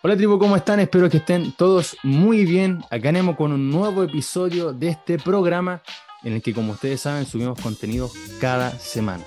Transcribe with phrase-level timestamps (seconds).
[0.00, 0.78] Hola tribu, ¿cómo están?
[0.78, 2.84] Espero que estén todos muy bien.
[2.84, 5.82] Acá tenemos con un nuevo episodio de este programa
[6.22, 8.08] en el que, como ustedes saben, subimos contenido
[8.40, 9.24] cada semana.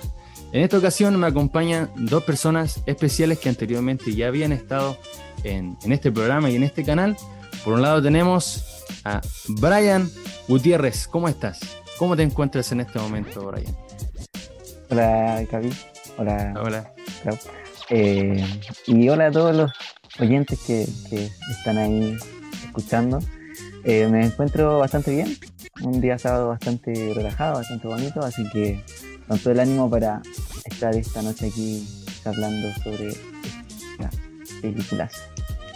[0.50, 4.96] En esta ocasión me acompañan dos personas especiales que anteriormente ya habían estado
[5.44, 7.18] en, en este programa y en este canal.
[7.64, 10.10] Por un lado tenemos a Brian
[10.48, 11.06] Gutiérrez.
[11.06, 11.60] ¿Cómo estás?
[11.98, 13.76] ¿Cómo te encuentras en este momento, Brian?
[14.88, 15.70] Hola, Gaby.
[16.16, 16.54] Hola.
[16.64, 16.92] Hola.
[17.90, 19.70] Eh, y hola a todos los
[20.18, 20.86] oyentes que,
[21.50, 22.16] están ahí
[22.64, 23.18] escuchando.
[23.84, 25.36] Eh, me encuentro bastante bien,
[25.82, 28.84] un día sábado bastante relajado, bastante bonito, así que
[29.26, 30.22] con todo el ánimo para
[30.64, 31.86] estar esta noche aquí
[32.24, 33.08] hablando sobre
[33.98, 34.14] las
[34.60, 35.12] películas.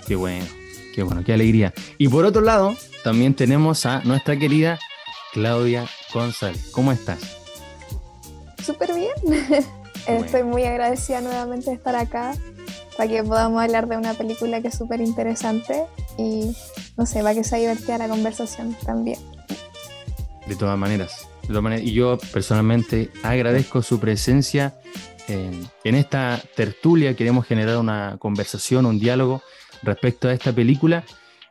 [0.06, 0.46] Qué bueno,
[0.94, 1.74] qué bueno, qué alegría.
[1.98, 4.78] Y por otro lado, también tenemos a nuestra querida
[5.32, 6.70] Claudia González.
[6.70, 7.18] ¿Cómo estás?
[8.62, 9.44] Súper bien.
[10.06, 12.34] Estoy muy agradecida nuevamente de estar acá
[12.96, 15.84] para que podamos hablar de una película que es súper interesante
[16.18, 16.56] y
[16.96, 19.18] no sé, para que sea divertida la conversación también.
[20.46, 21.28] De todas maneras.
[21.82, 24.74] Y yo personalmente agradezco su presencia
[25.28, 27.14] en, esta tertulia.
[27.14, 29.42] Queremos generar una conversación, un diálogo
[29.82, 31.04] respecto a esta película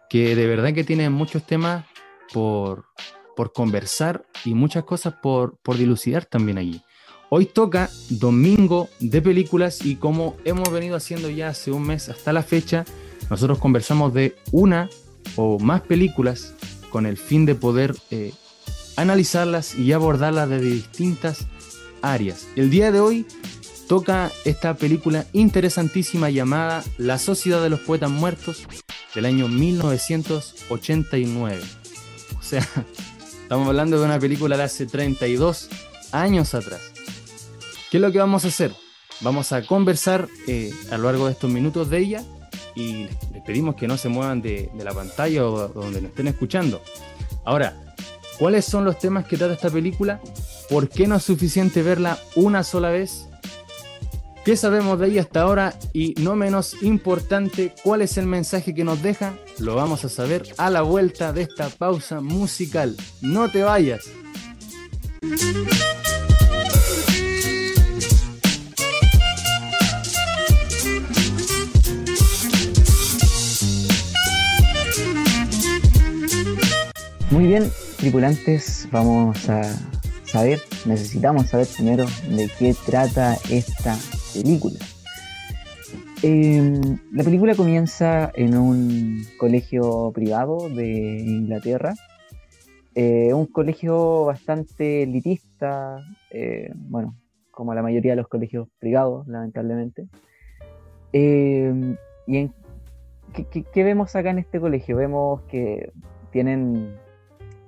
[0.09, 1.85] que de verdad que tiene muchos temas
[2.33, 2.85] por,
[3.35, 6.81] por conversar y muchas cosas por, por dilucidar también allí.
[7.29, 12.31] Hoy toca domingo de películas y como hemos venido haciendo ya hace un mes hasta
[12.31, 12.85] la fecha,
[13.29, 14.89] nosotros conversamos de una
[15.35, 16.53] o más películas
[16.89, 18.31] con el fin de poder eh,
[18.95, 21.47] analizarlas y abordarlas desde distintas
[22.01, 22.47] áreas.
[22.55, 23.25] El día de hoy
[23.87, 28.67] toca esta película interesantísima llamada La Sociedad de los Poetas Muertos
[29.15, 31.63] del año 1989.
[32.39, 32.67] O sea,
[33.41, 35.69] estamos hablando de una película de hace 32
[36.11, 36.94] años atrás.
[37.95, 38.73] ¿Qué es lo que vamos a hacer?
[39.21, 42.23] Vamos a conversar eh, a lo largo de estos minutos de ella
[42.75, 46.83] y les pedimos que no se muevan de, la pantalla o donde nos estén escuchando.
[47.45, 47.73] Ahora,
[48.37, 50.19] ¿cuáles son los temas que trata esta película?
[50.69, 53.29] ¿Por qué no es suficiente verla una sola vez?
[54.43, 55.73] ¿Qué sabemos de ella hasta ahora?
[55.93, 59.37] Y no menos importante, ¿cuál es el mensaje que nos deja?
[59.57, 62.97] Lo vamos a saber a la vuelta de esta pausa musical.
[63.21, 64.03] No te vayas.
[77.35, 77.65] Muy bien,
[77.97, 79.61] tripulantes, vamos a
[80.23, 83.97] saber, necesitamos saber primero de qué trata esta
[84.33, 84.79] película.
[86.23, 91.95] Em, la película comienza en un colegio privado de Inglaterra,
[92.95, 97.17] eh, un colegio bastante elitista, eh, bueno,
[97.51, 100.07] como la mayoría de los colegios privados, lamentablemente.
[101.11, 101.97] Em,
[102.27, 102.49] ¿Y
[103.73, 104.95] qué vemos acá en este colegio?
[104.95, 105.91] Vemos que
[106.31, 106.95] tienen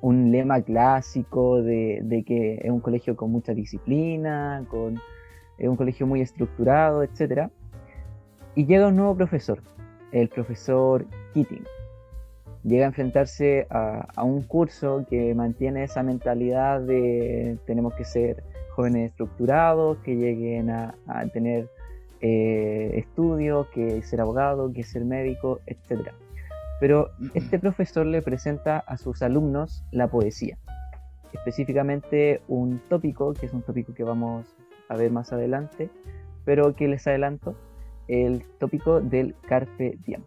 [0.01, 4.99] un lema clásico de, que es un colegio con mucha disciplina, con,
[5.57, 7.49] es un colegio muy estructurado, etc.
[8.55, 9.61] Y llega un nuevo profesor,
[10.11, 11.65] el profesor Keating.
[12.63, 18.43] Llega a enfrentarse a, un curso que mantiene esa mentalidad de tenemos que ser
[18.75, 20.93] jóvenes estructurados, que lleguen a,
[21.33, 21.69] tener
[22.21, 26.11] eh, estudios, que ser abogado, que ser médico, etc.
[26.79, 30.57] Pero este profesor le presenta a sus alumnos la poesía,
[31.33, 34.45] específicamente un tópico, que es un tópico que vamos
[34.89, 35.89] a ver más adelante,
[36.45, 37.55] pero que les adelanto,
[38.07, 40.21] el tópico del carpe diem.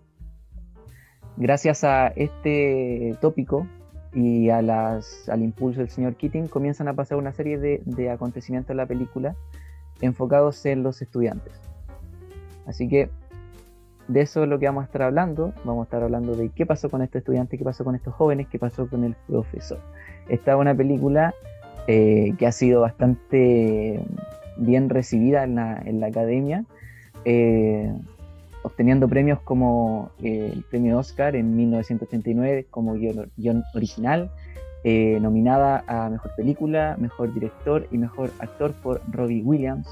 [1.37, 3.67] Gracias a este tópico
[4.13, 8.11] y a las, al impulso del señor Keating comienzan a pasar una serie de, de
[8.11, 9.37] acontecimientos en la película
[10.01, 11.53] enfocados en los estudiantes.
[12.67, 13.11] Así que
[14.11, 15.53] de eso es lo que vamos a estar hablando.
[15.65, 18.49] Vamos a estar hablando de qué pasó con este estudiante, qué pasó con estos jóvenes,
[18.49, 19.79] qué pasó con el profesor.
[20.29, 21.33] Esta es una película
[21.87, 24.01] eh, que ha sido bastante
[24.57, 26.65] bien recibida en la, academia,
[27.25, 27.93] eh,
[28.63, 34.31] obteniendo premios como eh, el premio Oscar en 1989 como guion original,
[34.85, 39.87] nominada a Mejor Película, Mejor Director y Mejor Actor por Robbie Williams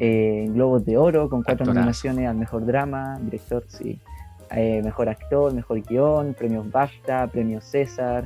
[0.00, 4.00] eh, Globos de Oro con cuatro nominaciones al mejor drama, director, sí,
[4.50, 8.24] eh, mejor actor, mejor guion, premios BAFTA, premios César,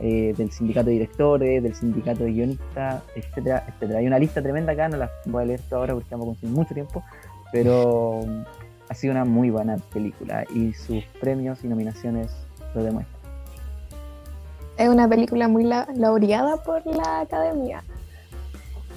[0.00, 4.00] eh, del sindicato de directores, del sindicato de guionistas, etcétera, etcétera.
[4.00, 6.60] Hay una lista tremenda acá, no la voy a leer toda ahora porque estamos consumiendo
[6.60, 7.02] mucho tiempo,
[7.50, 8.20] pero
[8.90, 12.36] ha sido una muy buena película y sus premios y nominaciones
[12.74, 13.14] lo demuestran.
[14.76, 17.82] Es una película muy laureada por la academia.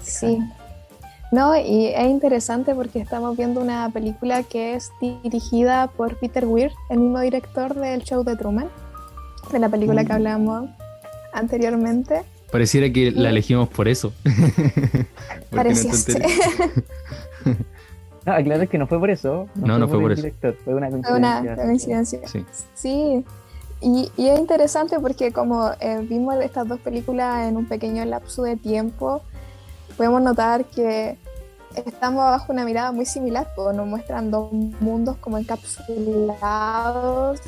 [0.01, 0.39] Sí.
[1.31, 6.71] No, y es interesante porque estamos viendo una película que es dirigida por Peter Weir,
[6.89, 8.69] el mismo director del show de Truman,
[9.51, 10.15] de la película que mm.
[10.15, 10.69] hablamos
[11.33, 12.23] anteriormente.
[12.51, 14.13] Pareciera que la elegimos por eso.
[15.51, 15.91] Parecía
[18.25, 19.49] no, claro que no fue por eso.
[19.55, 20.29] No, no, fue, por, eso.
[20.63, 21.41] fue una coincidencia.
[21.41, 22.19] Fue una coincidencia.
[22.25, 22.45] Sí.
[22.73, 23.25] sí.
[23.81, 28.43] Y, y, es interesante porque como eh, vimos estas dos películas en un pequeño lapso
[28.43, 29.21] de tiempo,
[29.97, 31.17] podemos notar que
[31.75, 37.39] estamos bajo una mirada muy similar, pues nos muestran dos mundos como encapsulados,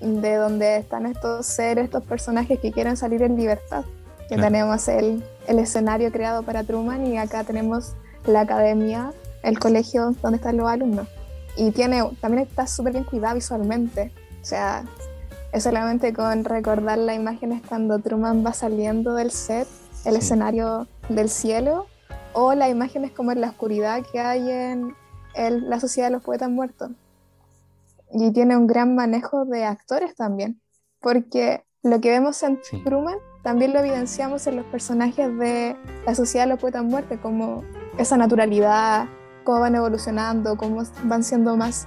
[0.00, 3.84] de donde están estos seres, estos personajes que quieren salir en libertad.
[4.28, 7.92] Que tenemos el, el, escenario creado para Truman y acá tenemos
[8.24, 11.06] la academia, el colegio donde están los alumnos.
[11.56, 14.12] Y tiene, también está súper bien cuidado visualmente.
[14.40, 14.84] O sea,
[15.52, 19.68] es solamente con recordar las imágenes cuando Truman va saliendo del set
[20.04, 21.86] el escenario del cielo
[22.32, 24.94] o las imágenes como en la oscuridad que hay en
[25.34, 26.90] la sociedad de los poetas muertos.
[28.12, 30.60] Y tiene un gran manejo de actores también,
[31.00, 36.46] porque lo que vemos en Truman también lo evidenciamos en los personajes de la sociedad
[36.46, 37.62] de los poetas muertos, como
[37.98, 39.06] esa naturalidad,
[39.44, 41.86] cómo van evolucionando, cómo van siendo más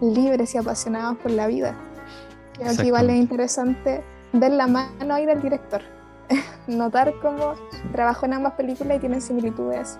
[0.00, 1.74] libres y apasionados por la vida.
[2.54, 4.02] Creo que igual es interesante
[4.32, 5.82] ver la mano ahí del director.
[6.66, 7.54] notar cómo
[7.92, 9.98] trabajó en ambas películas y tienen similitudes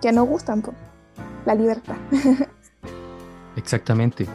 [0.00, 0.62] que nos gustan,
[1.46, 1.96] la libertad.
[3.56, 4.26] Exactamente.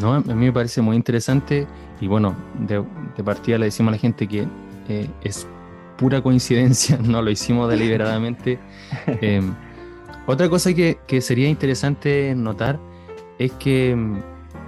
[0.00, 1.66] No, a mí me parece muy interesante
[2.00, 2.84] y bueno, de,
[3.22, 4.46] partida le decimos a la gente que
[4.88, 5.46] eh, es
[5.96, 8.58] pura coincidencia, no lo hicimos deliberadamente.
[9.06, 9.54] Em,
[10.26, 12.78] otra cosa que, que, sería interesante notar
[13.38, 14.20] es que em,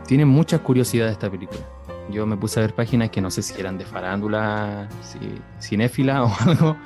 [0.07, 1.61] tiene muchas curiosidades esta película.
[2.11, 4.89] Yo me puse a ver páginas que no sé si eran de farándula,
[5.61, 6.77] cinéfila o algo,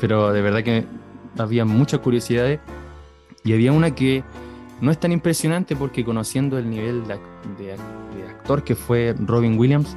[0.00, 0.86] pero de verdad que
[1.36, 2.60] había muchas curiosidades.
[3.44, 4.22] Y había una que
[4.80, 7.76] no es tan impresionante porque conociendo el nivel de,
[8.28, 9.96] actor que fue Robin Williams,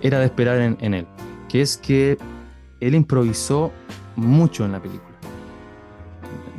[0.00, 1.06] era de esperar en, él,
[1.48, 2.18] que es que
[2.80, 3.72] él improvisó
[4.16, 5.10] mucho en la película.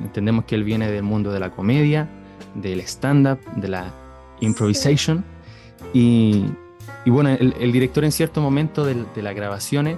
[0.01, 2.09] Entendemos que él viene del mundo de la comedia,
[2.55, 3.93] del stand-up, de la
[4.39, 5.23] improvisation,
[5.93, 6.45] y,
[7.05, 9.97] y bueno, el, director en cierto momento de, las grabaciones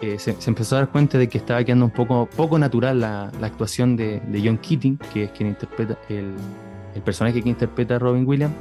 [0.00, 3.24] eh, se, empezó a dar cuenta de que estaba quedando un poco, poco natural la,
[3.42, 6.34] actuación de, John Keating, que es quien interpreta el,
[7.04, 8.54] personaje que interpreta a Robin Williams,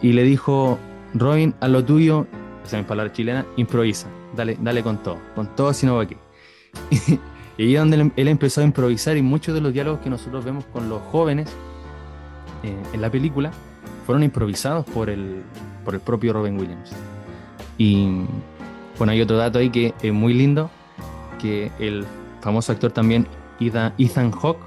[0.00, 0.78] y le dijo,
[1.12, 2.26] Robin, a lo tuyo,
[2.64, 6.02] esa es mi palabra chilena, improvisa, dale, dale con todo, con todo si no va
[6.02, 6.16] aquí.
[7.58, 10.44] y ahí es donde él empezó a improvisar y muchos de los diálogos que nosotros
[10.44, 11.48] vemos con los jóvenes
[12.62, 13.52] eh, en la película
[14.04, 15.42] fueron improvisados por el,
[15.84, 16.92] por el propio Robin Williams.
[17.78, 18.24] Y
[18.98, 20.70] bueno, hay otro dato ahí que es muy lindo,
[21.40, 22.04] que el
[22.40, 23.26] famoso actor también
[23.60, 24.62] Ethan Hawke,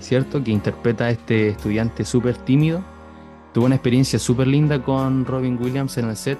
[0.00, 0.42] ¿cierto?
[0.42, 2.82] Que interpreta a este estudiante súper tímido,
[3.52, 6.38] tuvo una experiencia súper linda con Robin Williams en el set,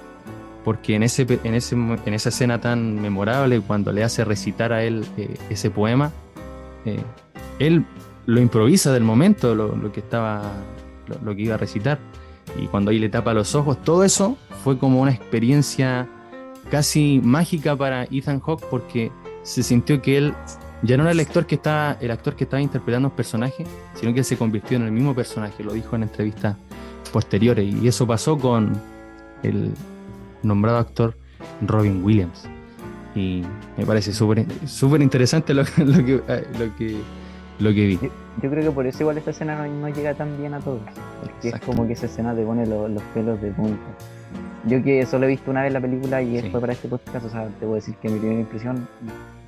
[0.63, 4.83] porque en, ese, en, ese, en esa escena tan memorable, cuando le hace recitar a
[4.83, 6.11] él eh, ese poema,
[6.85, 6.99] eh,
[7.59, 7.85] él
[8.25, 10.41] lo improvisa del momento, lo, que estaba,
[11.07, 11.99] lo que iba a recitar
[12.57, 16.07] y cuando ahí le tapa los ojos, todo eso fue como una experiencia
[16.69, 19.11] casi mágica para Ethan Hawke porque
[19.43, 20.33] se sintió que él
[20.81, 23.65] ya no era el actor que estaba, el actor que estaba interpretando un personaje,
[23.95, 26.55] sino que se convirtió en el mismo personaje, lo dijo en entrevistas
[27.11, 28.73] posteriores y eso pasó con
[29.43, 29.71] el
[30.43, 31.17] nombrado actor
[31.61, 32.43] Robin Williams.
[33.15, 33.43] Y
[33.77, 36.97] me parece súper interesante lo, que, lo, que,
[37.59, 37.99] lo que vi.
[38.41, 40.81] Yo creo que por eso igual esta escena no, llega tan bien a todos.
[41.21, 43.83] Porque es como que esa escena te pone los pelos de punta.
[44.65, 47.29] Yo que solo he visto una vez la película y fue para este podcast, o
[47.29, 48.87] sea, te voy a decir que mi primera impresión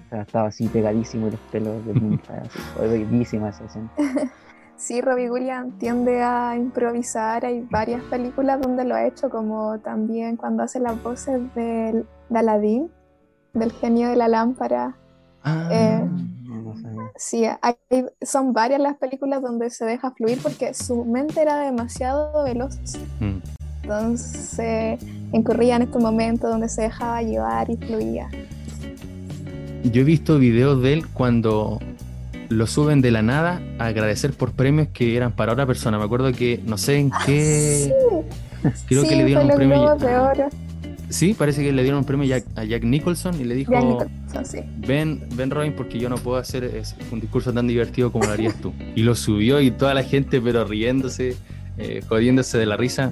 [0.06, 2.44] o sea, estaba así pegadísimo y los pelos de punta.
[2.80, 3.92] bellísima esa escena.
[4.78, 7.44] Sí, Robbie Williams tiende a improvisar.
[7.44, 12.40] Hay varias películas donde lo ha hecho, como también cuando hace las voces del, de
[12.40, 12.92] Aladdin,
[13.54, 14.96] del genio de la lámpara.
[15.44, 15.68] Ah.
[15.72, 16.08] Eh,
[17.16, 17.46] Sí,
[18.22, 22.78] son varias las películas donde se deja fluir porque su mente era demasiado veloz.
[23.20, 23.38] Mm.
[23.84, 25.00] Entonces
[25.32, 28.30] incurría en estos momentos donde se dejaba llevar y fluía.
[29.84, 31.80] Yo he visto videos de él cuando
[32.50, 35.98] lo suben de la nada a agradecer por premios que eran para otra persona.
[35.98, 37.94] Me acuerdo que no sé en qué.
[38.88, 39.96] Creo que le dieron un premio.
[39.96, 40.50] De oro.
[41.10, 43.72] Sí, parece que le dieron un premio a Jack Nicholson y le dijo,
[44.86, 48.56] ven, ven Robin porque yo no puedo hacer un discurso tan divertido como lo harías
[48.62, 48.74] tú.
[48.96, 51.36] Y lo subió y toda la gente pero riéndose,
[51.78, 53.12] eh, jodiéndose de la risa.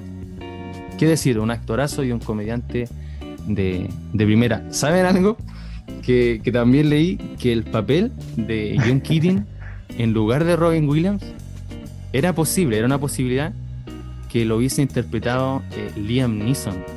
[0.98, 1.38] ¿Qué decir?
[1.38, 2.88] Un actorazo y un comediante
[3.46, 4.64] de, primera.
[4.70, 5.36] ¿Saben algo?
[6.02, 9.44] Que, también leí que el papel de John Keating
[9.98, 11.22] en lugar de Robin Williams,
[12.12, 13.52] era posible, era una posibilidad
[14.30, 16.95] que lo hubiese interpretado eh, Liam Neeson.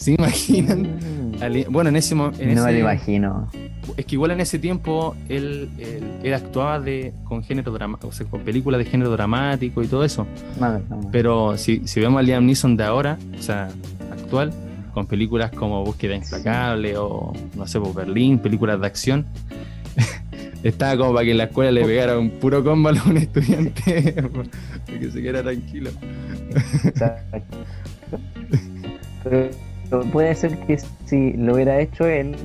[0.04, 0.82] ¿Se imaginan?
[0.82, 1.70] Mm.
[1.70, 2.42] bueno, en ese momento.
[2.42, 3.50] no me lo imagino.
[3.98, 5.68] Es que igual en ese tiempo él,
[6.22, 10.02] él, actuaba de, con género dramático, o sea, con películas de género dramático y todo
[10.02, 10.26] eso.
[11.12, 13.68] Pero si, si vemos a Liam Neeson de ahora, o sea,
[14.10, 14.54] actual,
[14.94, 19.26] con películas como Búsqueda Implacable o, no sé, pues, Berlín, películas de acción.
[20.62, 24.12] Estaba como para que en la escuela le pegara un puro combo a un estudiante
[24.86, 25.90] para que se quedara tranquilo.
[29.24, 29.50] Pero
[30.12, 32.36] puede ser que si lo hubiera hecho él,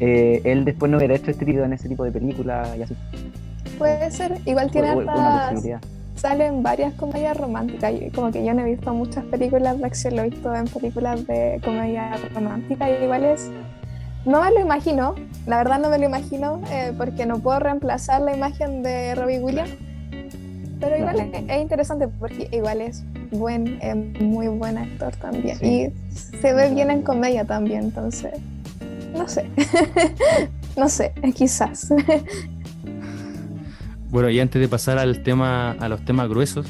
[0.00, 2.96] eh, él después no hubiera hecho este en ese tipo de películas y así.
[3.78, 5.64] Puede ser, igual tiene hartas
[6.20, 7.94] salen varias comedias románticas.
[8.14, 11.26] Como que yo no he visto muchas películas de acción, lo he visto en películas
[11.26, 13.50] de comedia romántica y igual es...
[14.26, 15.14] No me lo imagino,
[15.46, 19.40] la verdad no me lo imagino eh, porque no puedo reemplazar la imagen de Robbie
[19.40, 19.70] Williams.
[20.78, 23.78] Pero igual es, interesante porque igual es buen,
[24.20, 25.58] muy buen actor también.
[25.64, 28.32] Y se ve bien en comedia también, entonces,
[29.14, 29.48] no sé,
[30.76, 31.92] no sé, quizás.
[34.10, 36.66] Bueno, y antes de pasar al tema, a los temas gruesos,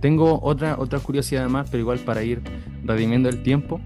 [0.00, 2.42] tengo otra, otra curiosidad más, pero igual para ir
[2.84, 3.80] redimiendo el tiempo.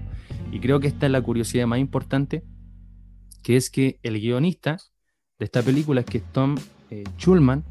[0.51, 2.43] Y creo que esta es la curiosidad más importante,
[3.43, 4.77] que es que el guionista
[5.37, 6.55] de esta película es que Tom
[6.89, 7.63] eh, Schulman,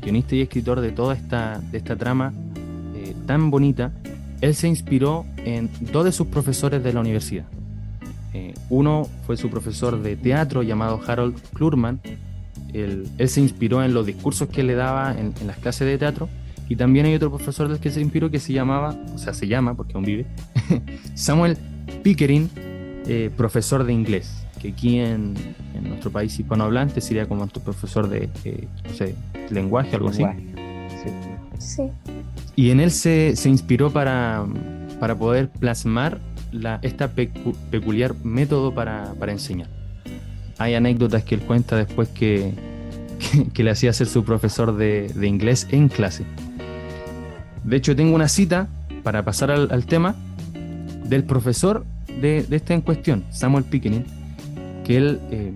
[0.00, 2.67] guionista y escritor de toda esta, de esta trama eh,
[3.28, 3.92] tan bonita,
[4.40, 7.44] él se inspiró en dos de sus profesores de la universidad.
[8.32, 12.00] Eh, uno fue su profesor de teatro llamado Harold Klurman,
[12.72, 16.28] él, se inspiró en los discursos que le daba en, las clases de teatro.
[16.70, 19.46] Y también hay otro profesor del que se inspiró que se llamaba, o sea, se
[19.46, 20.26] llama, porque aún vive,
[21.14, 21.56] Samuel
[22.02, 22.50] Pickering,
[23.06, 25.34] eh, profesor de inglés, que aquí en,
[25.82, 29.14] nuestro país hispanohablante sería como tu profesor de, eh,
[29.50, 30.22] lenguaje, algo así.
[30.22, 31.10] Sí.
[32.56, 34.44] Y en él se, inspiró para,
[35.00, 36.20] para poder plasmar
[36.52, 37.12] la, esta
[37.70, 39.68] peculiar método para, para enseñar
[40.58, 42.52] hay anécdotas que él cuenta después que,
[43.54, 46.24] que, le hacía ser su profesor de, inglés en clase.
[47.64, 48.68] De hecho, tengo una cita
[49.02, 50.16] para pasar al, tema
[51.04, 51.86] del profesor
[52.20, 54.04] de, de, este en cuestión, Samuel Pickering,
[54.84, 55.52] que él, eh,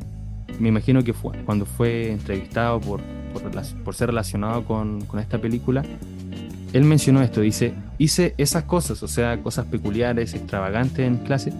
[0.58, 3.00] me imagino que fue cuando fue entrevistado por,
[3.32, 5.82] por, ser relacionado con, con esta película,
[6.72, 11.52] él mencionó esto, dice, hice esas cosas, o sea, cosas peculiares, extravagantes en clase,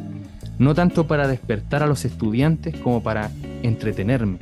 [0.59, 3.31] no tanto para despertar a los estudiantes como para
[3.62, 4.38] entretenerme.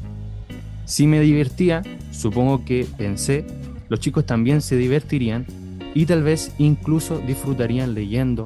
[0.85, 1.83] Si me divertía,
[2.13, 3.47] supongo que pensé,
[3.89, 5.47] los chicos también se divertirían
[5.95, 8.45] y tal vez incluso disfrutarían leyendo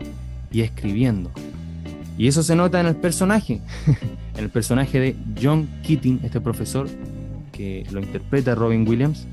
[0.51, 1.31] y escribiendo.
[2.17, 3.61] Y eso se nota en el personaje,
[4.37, 6.89] en el personaje de John Keating, este profesor
[7.55, 9.27] que lo interpreta Robin Williams.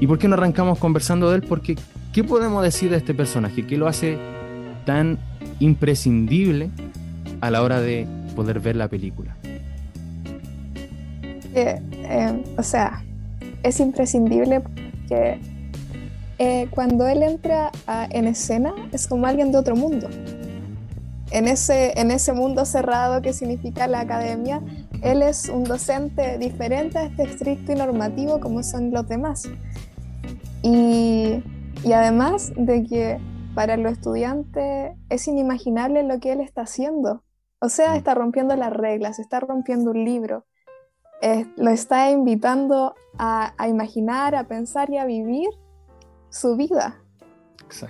[0.00, 1.42] ¿Y por qué no arrancamos conversando de él?
[1.42, 1.76] Porque,
[2.12, 3.66] ¿qué podemos decir de este personaje?
[3.66, 4.16] ¿Qué lo hace
[4.86, 5.18] tan
[5.58, 6.70] imprescindible
[7.40, 9.36] a la hora de poder ver la película?
[11.54, 13.02] Eh, eh, o sea,
[13.62, 14.62] es imprescindible
[15.08, 15.38] que
[16.38, 17.70] eh, cuando él entra
[18.10, 20.08] en escena es como alguien de otro mundo.
[21.30, 24.60] En ese, en ese mundo cerrado que significa la academia,
[25.04, 29.48] él es un docente diferente a este estricto y normativo como son los demás.
[30.62, 31.42] Y,
[31.84, 33.20] y además de que
[33.54, 37.22] para los estudiantes es inimaginable lo que él está haciendo.
[37.60, 40.44] O sea, está rompiendo las reglas, está rompiendo un libro,
[41.56, 45.48] lo está invitando a, imaginar, a pensar y a vivir
[46.28, 47.00] su vida.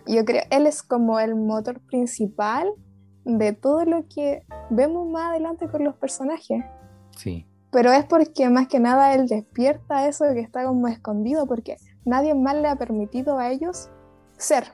[0.06, 2.72] Yo creo, él es como el motor principal
[3.24, 6.64] de todo lo que vemos más adelante con los personajes.
[7.16, 7.46] Sí.
[7.70, 12.34] Pero es porque más que nada él despierta eso que está como escondido, porque nadie
[12.34, 13.90] más le ha permitido a ellos
[14.36, 14.72] ser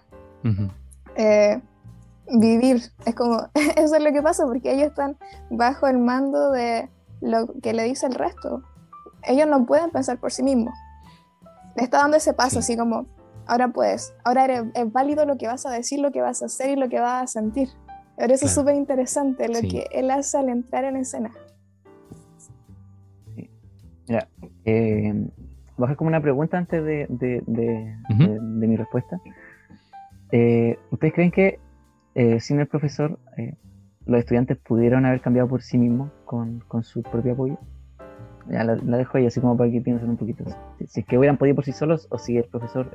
[2.38, 2.82] vivir.
[3.04, 5.16] Es como, eso es lo que pasa, porque ellos están
[5.50, 6.88] bajo el mando de
[7.20, 8.62] lo que le dice el resto.
[9.22, 10.74] Ellos no pueden pensar por sí mismos.
[11.76, 13.06] Le está dando ese paso, así como,
[13.46, 16.46] ahora puedes, ahora eres, es válido lo que vas a decir, lo que vas a
[16.46, 17.68] hacer y lo que vas a sentir.
[18.16, 21.30] Pero eso es súper interesante, lo que él hace al entrar en escena.
[24.10, 24.26] Mira,
[24.64, 25.12] eh,
[25.76, 29.20] voy a hacer como una pregunta antes de, de, mi respuesta.
[30.32, 31.60] Eh, ¿Ustedes creen que
[32.16, 33.54] eh, sin el profesor, eh,
[34.06, 37.56] los estudiantes pudieron haber cambiado por sí mismos con, su propio apoyo.
[38.48, 40.42] Ya la, dejo ahí así como para que piensen un poquito.
[40.88, 42.90] Si, es que hubieran podido por sí solos o si el profesor,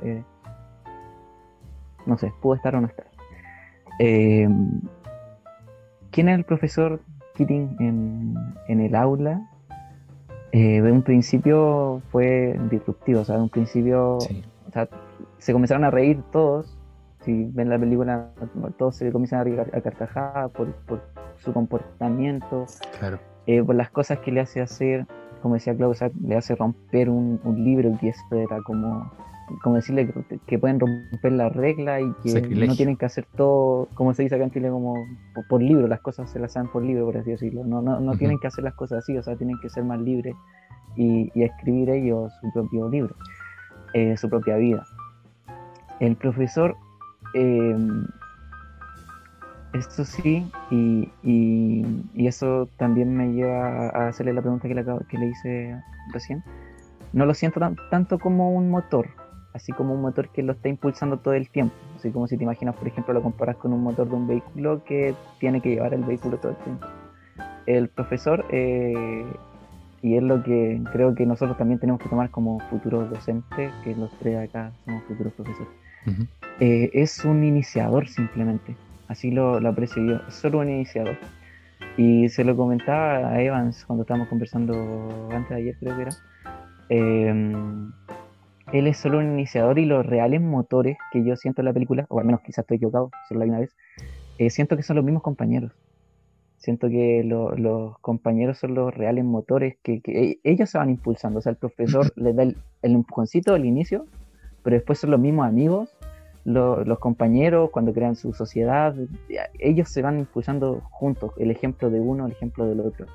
[2.04, 3.06] no sé, pudo estar o no estar.
[6.10, 7.00] ¿Quién es el profesor
[7.36, 7.74] Keating
[8.68, 9.48] en, el aula?
[10.56, 14.88] Eh, de un principio fue disruptivo, o sea, de un principio o sea,
[15.36, 16.78] se comenzaron a reír todos.
[17.20, 18.30] Si ven la película,
[18.78, 21.02] todos se comienzan a reír a, carcajadas por, por,
[21.36, 22.64] su comportamiento,
[22.98, 23.18] claro.
[23.46, 25.06] eh, por las cosas que le hace hacer,
[25.42, 29.12] como decía Klaus, le hace romper un, un libro y eso era como
[29.62, 30.12] como decirle
[30.46, 34.34] que, pueden romper la regla y que no tienen que hacer todo, como se dice
[34.34, 34.94] acá en Chile, como
[35.48, 37.64] por, libro, las cosas se las hacen por libro, por así decirlo.
[37.64, 40.00] No, no, no tienen que hacer las cosas así, o sea, tienen que ser más
[40.00, 40.34] libres
[40.96, 43.14] y, escribir ellos su propio libro,
[43.94, 44.84] eh, su propia vida.
[46.00, 46.76] El profesor,
[47.34, 47.76] eh,
[49.74, 55.18] esto sí, y, y, eso también me lleva a hacerle la pregunta que le, que
[55.18, 55.80] le hice
[56.12, 56.42] recién.
[57.12, 57.60] No lo siento
[57.90, 59.08] tanto como un motor,
[59.56, 61.74] así como un motor que lo está impulsando todo el tiempo.
[61.96, 64.84] Así como si te imaginas, por ejemplo, lo comparas con un motor de un vehículo
[64.84, 66.86] que tiene que llevar el vehículo todo el tiempo.
[67.66, 69.24] El profesor, eh,
[70.02, 73.96] y es lo que creo que nosotros también tenemos que tomar como futuros docentes, que
[73.96, 75.68] los tres acá somos futuros profesores,
[76.60, 78.76] eh, es un iniciador simplemente.
[79.08, 81.16] Así lo, lo aprecio yo, es solo un iniciador.
[81.96, 86.12] Y se lo comentaba a Evans cuando estábamos conversando antes de ayer, creo que era.
[86.88, 87.88] Eh,
[88.72, 92.06] él es solo un iniciador y los reales motores que yo siento en la película,
[92.08, 93.76] o al menos quizás estoy equivocado, solo la una vez,
[94.38, 95.72] eh, siento que son los mismos compañeros.
[96.58, 101.38] Siento que los compañeros son los reales motores que, e, ellos se van impulsando.
[101.38, 104.06] O sea, el profesor les da el, empujoncito al inicio,
[104.62, 105.90] pero después son los mismos amigos,
[106.44, 108.94] los compañeros cuando crean su sociedad,
[109.58, 111.32] ellos se van impulsando juntos.
[111.38, 113.06] El ejemplo de uno, el ejemplo del otro.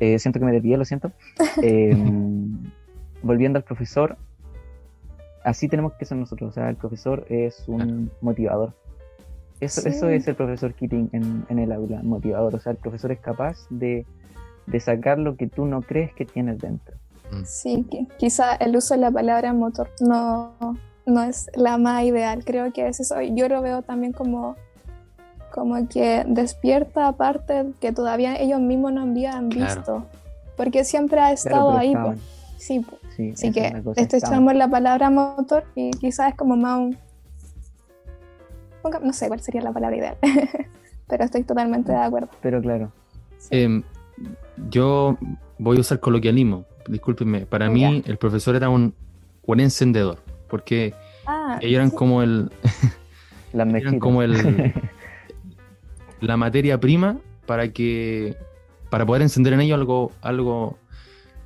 [0.00, 1.12] Eh, siento que me desvié, lo siento.
[1.62, 2.70] Em,
[3.22, 4.18] volviendo al profesor,
[5.46, 6.50] así tenemos que ser nosotros.
[6.50, 8.74] O sea, el profesor es un motivador.
[9.60, 12.56] Eso, eso es el profesor Keating en, el aula, motivador.
[12.56, 14.04] O sea, el profesor es capaz de,
[14.80, 16.96] sacar lo que tú no crees que tienes dentro.
[17.30, 17.44] Mm.
[17.44, 17.86] Sí,
[18.18, 20.52] quizá el uso de la palabra motor no,
[21.06, 22.44] no es la más ideal.
[22.44, 24.56] Creo que a veces yo lo veo también como,
[25.54, 30.06] como que despierta aparte que todavía ellos mismos no habían visto.
[30.56, 31.94] Porque siempre ha estado ahí.
[32.58, 32.84] Sí,
[33.16, 36.98] sí así que esto echamos la palabra motor y quizás es como más un...
[39.02, 40.16] No sé cuál sería la palabra ideal,
[41.08, 42.28] pero estoy totalmente de acuerdo.
[42.40, 42.92] Pero claro.
[43.50, 43.82] Em,
[44.70, 45.18] yo
[45.58, 47.46] voy a usar coloquialismo, discúlpenme.
[47.46, 48.94] Para mí el profesor era un,
[49.44, 50.94] un encendedor, porque
[51.26, 52.52] ah, ellos eran como el...
[53.52, 54.72] eran como el...
[56.20, 58.36] la materia prima para que
[58.90, 60.78] para poder encender en ellos algo, algo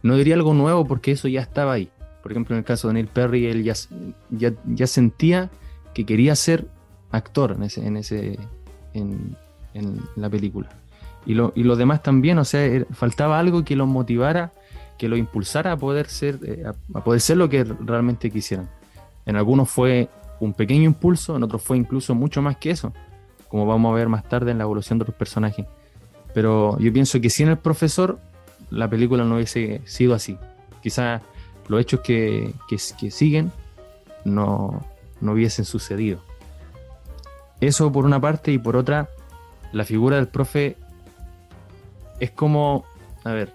[0.02, 1.90] no diría algo nuevo porque eso ya estaba ahí.
[2.22, 5.50] Por ejemplo, en el caso de Neil Perry, él ya, sentía
[5.94, 6.66] que quería ser
[7.10, 7.56] actor
[8.94, 9.26] en
[10.16, 10.68] la película.
[11.26, 14.52] Y, lo, los demás también, o sea, faltaba algo que los motivara,
[14.98, 18.68] que los impulsara a poder ser, eh, a, poder ser lo que realmente quisieran.
[19.26, 20.08] En algunos fue
[20.40, 22.92] un pequeño impulso, en otros fue incluso mucho más que eso,
[23.48, 25.66] como vamos a ver más tarde en la evolución de los personajes.
[26.32, 28.18] Pero yo pienso que sin el profesor
[28.70, 30.38] la película no hubiese sido así.
[30.82, 31.22] Quizás
[31.68, 32.78] los hechos que, que,
[33.10, 33.52] siguen
[34.24, 34.84] no,
[35.20, 36.20] no hubiesen sucedido.
[37.60, 39.08] Eso por una parte y por otra,
[39.72, 40.76] la figura del profe
[42.18, 42.84] es como,
[43.24, 43.52] a ver,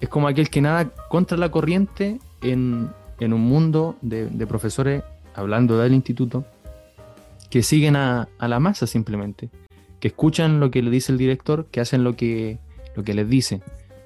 [0.00, 2.90] es como aquel que nada contra la corriente en,
[3.20, 5.02] un mundo de, profesores,
[5.34, 6.44] hablando del instituto,
[7.50, 9.50] que siguen a, a, la masa simplemente,
[9.98, 12.58] que escuchan lo que le dice el director, que hacen lo que,
[12.94, 13.62] lo que les dice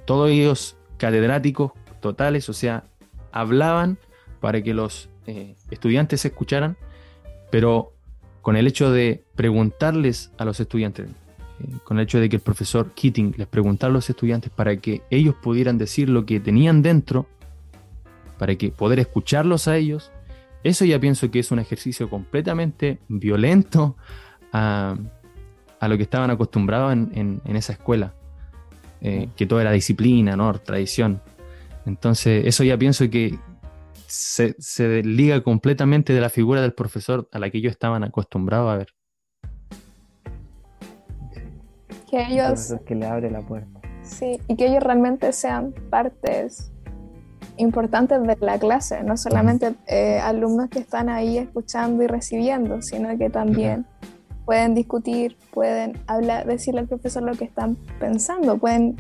[0.09, 2.85] todos ellos catedráticos totales, o sea,
[3.31, 3.99] hablaban
[4.41, 6.79] para que los eh, estudiantes se escucharan,
[7.51, 7.93] pero
[8.41, 12.43] con el hecho de preguntarles a los estudiantes, eh, con el hecho de que el
[12.43, 16.81] profesor Keating les preguntara a los estudiantes para que ellos pudieran decir lo que tenían
[16.81, 17.27] dentro,
[18.39, 20.11] para que poder escucharlos a ellos,
[20.65, 23.95] eso ya pienso que es un ejercicio completamente violento
[24.55, 24.97] a,
[25.83, 28.15] lo que estaban acostumbrados en esa escuela.
[29.01, 30.53] Eh, que todo era disciplina, ¿no?
[30.55, 31.23] tradición.
[31.87, 33.39] Entonces, eso ya pienso que
[34.07, 38.73] se, se desliga completamente de la figura del profesor a la que ellos estaban acostumbrados
[38.73, 38.89] a ver.
[42.11, 42.75] Que ellos...
[42.87, 43.81] que le abre la puerta.
[44.03, 46.73] Sí, y que ellos realmente sean partes
[47.59, 53.17] importantes de la clase, no solamente eh, alumnos que están ahí escuchando y recibiendo, sino
[53.19, 53.85] que también
[54.49, 58.97] pueden discutir, pueden hablar, decirle al profesor lo que están pensando, pueden,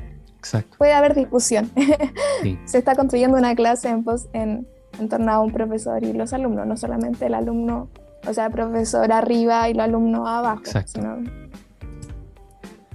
[0.77, 1.71] puede haber discusión.
[2.67, 4.67] Se está construyendo una clase en, en,
[5.01, 7.89] en, torno a un profesor y los alumnos, no solamente el alumno,
[8.27, 10.61] o sea, el profesor arriba y el alumno abajo.
[10.61, 11.01] Exacto.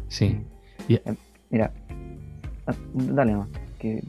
[0.09, 0.39] Sí.
[0.89, 1.01] Eh,
[1.49, 1.71] mira,
[2.67, 3.35] ah, dale,
[3.79, 4.03] que...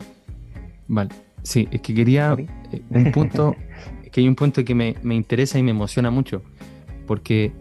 [0.87, 1.09] Vale,
[1.43, 3.57] sí, es que quería eh, un punto,
[4.03, 6.43] es que hay un punto que me, me interesa y me emociona mucho,
[7.07, 7.55] porque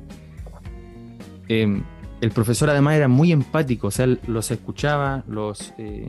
[1.61, 1.83] em,
[2.21, 6.07] el profesor además era muy empático, o sea, los escuchaba, los eh,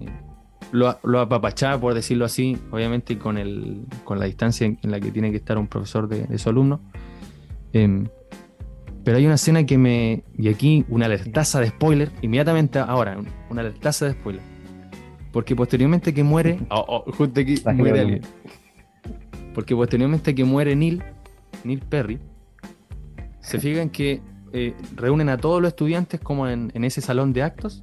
[0.73, 5.11] lo, lo, apapachaba, por decirlo así, obviamente con, el, con la distancia en, la que
[5.11, 6.81] tiene que estar un profesor de, su alumno.
[7.73, 8.09] Em,
[9.05, 10.25] pero hay una escena que me.
[10.39, 13.19] Y aquí una alertaza de spoiler, inmediatamente ahora,
[13.51, 14.43] una alertaza de spoiler.
[15.33, 16.59] Porque posteriormente que muere.
[16.71, 18.21] Oh, oh, justo aquí muere
[19.53, 21.03] Porque posteriormente que muere Neil,
[21.65, 22.19] Neil Perry,
[23.41, 24.23] se fijan que
[24.57, 27.83] eh, reúnen a todos los estudiantes como en, ese salón de actos.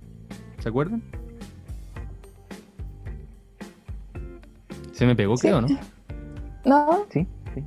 [0.59, 1.03] ¿Se acuerdan?
[4.93, 5.67] ¿Se me pegó, creo, no?
[6.63, 7.05] No.
[7.09, 7.63] Sí, sí.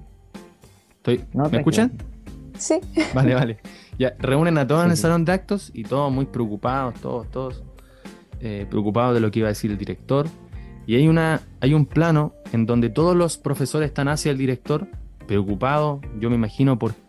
[0.97, 1.25] Estoy...
[1.35, 1.93] ¿Me escuchan?
[2.57, 2.81] Sí.
[3.14, 3.59] Vale, vale.
[3.99, 7.62] Ya, reúnen a todos en el salón de actos y todos muy preocupados, todos, todos
[8.40, 10.29] eh, preocupados de lo que iba a decir el director.
[10.87, 14.88] Y hay, una, hay un plano en donde todos los profesores están hacia el director,
[15.27, 17.04] preocupados, yo me imagino, por por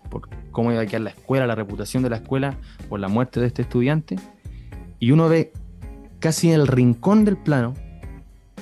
[0.55, 3.47] cómo iba a quedar la escuela, la reputación de la escuela, por la muerte de
[3.47, 4.15] este estudiante.
[4.99, 5.51] Y uno ve
[6.19, 7.73] casi en el rincón del plano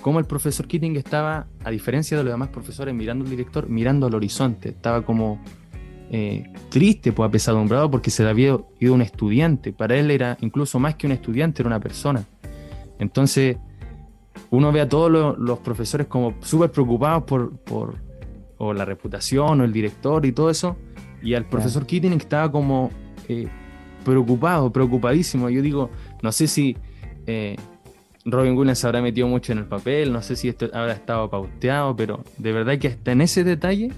[0.02, 4.08] cómo el profesor Keating estaba, a diferencia de los demás profesores, mirando al director, mirando
[4.08, 4.70] al horizonte.
[4.70, 5.40] Estaba como
[6.10, 9.72] eh, triste, pues apesadumbrado, porque se le había ido un estudiante.
[9.72, 12.26] Para él era incluso más que un estudiante, era una persona.
[12.98, 13.58] Entonces,
[14.50, 17.96] uno ve a todos los, profesores como súper preocupados por, por
[18.58, 20.76] o la reputación o el director y todo eso
[21.24, 22.92] y al profesor Keating estaba como
[23.30, 23.48] eh,
[24.04, 25.50] preocupado, preocupadísimo.
[25.50, 25.90] Yo digo,
[26.22, 26.76] no sé si
[27.26, 27.56] eh,
[28.26, 31.30] Robin Williams se habrá metido mucho en el papel, no sé si esto habrá estado
[31.30, 33.92] pauteado, pero de verdad que hasta en ese detalle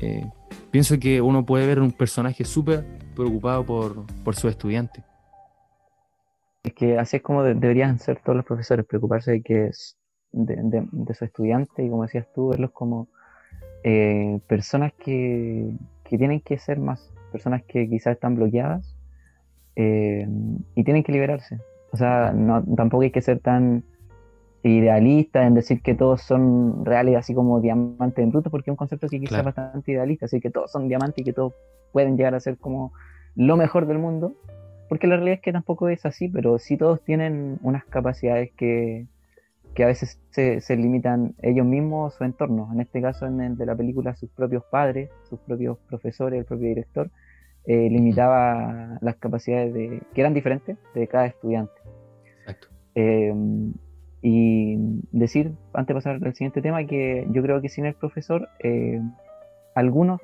[0.00, 0.24] eh,
[0.70, 5.02] pienso que uno puede ver un personaje súper preocupado por, por su estudiante.
[6.62, 9.96] Es que así es como deberían ser todos los profesores, preocuparse de que es
[10.32, 10.56] de,
[10.92, 13.08] de, su estudiante y como decías tú, verlos como
[14.48, 15.70] personas que,
[16.08, 18.96] que tienen que ser más personas que quizás están bloqueadas
[19.76, 20.26] eh,
[20.74, 21.58] y tienen que liberarse.
[21.92, 23.84] O sea, no, tampoco hay que ser tan
[24.62, 28.76] idealista en decir que todos son reales así como diamantes en bruto, porque es un
[28.76, 31.54] concepto que quizás es bastante idealista, así que todos son diamantes y que todos
[31.92, 32.92] pueden llegar a ser como
[33.36, 34.34] lo mejor del mundo,
[34.88, 39.06] porque la realidad es que tampoco es así, pero sí todos tienen unas capacidades que,
[39.76, 42.70] que a veces se, limitan ellos mismos o su entorno.
[42.72, 46.46] En este caso, en el de la película, sus propios padres, sus propios profesores, el
[46.46, 47.10] propio director,
[47.66, 51.74] eh, limitaba las capacidades de, que eran diferentes de cada estudiante.
[52.40, 52.68] Exacto.
[52.94, 53.74] Em,
[54.22, 54.76] y
[55.12, 58.98] decir, antes de pasar al siguiente tema, que yo creo que sin el profesor, eh,
[59.74, 60.22] algunos,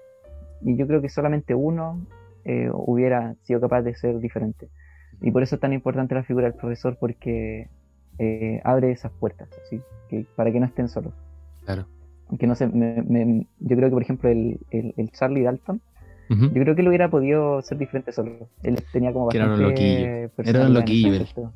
[0.62, 2.06] y yo creo que solamente uno,
[2.46, 4.70] eh, hubiera sido capaz de ser diferente.
[5.20, 7.68] Y por eso es tan importante la figura del profesor, porque
[8.18, 11.12] eh, abre esas puertas, así, que, para que no estén solos.
[11.64, 11.86] Claro.
[12.28, 15.80] Aunque no sé, yo creo que por ejemplo el, el, Charlie Dalton,
[16.30, 18.48] yo creo que él hubiera podido ser diferente solo.
[18.62, 19.52] Él tenía como bastante...
[19.52, 20.30] Era un loquillo.
[20.38, 21.52] Era un loquillo.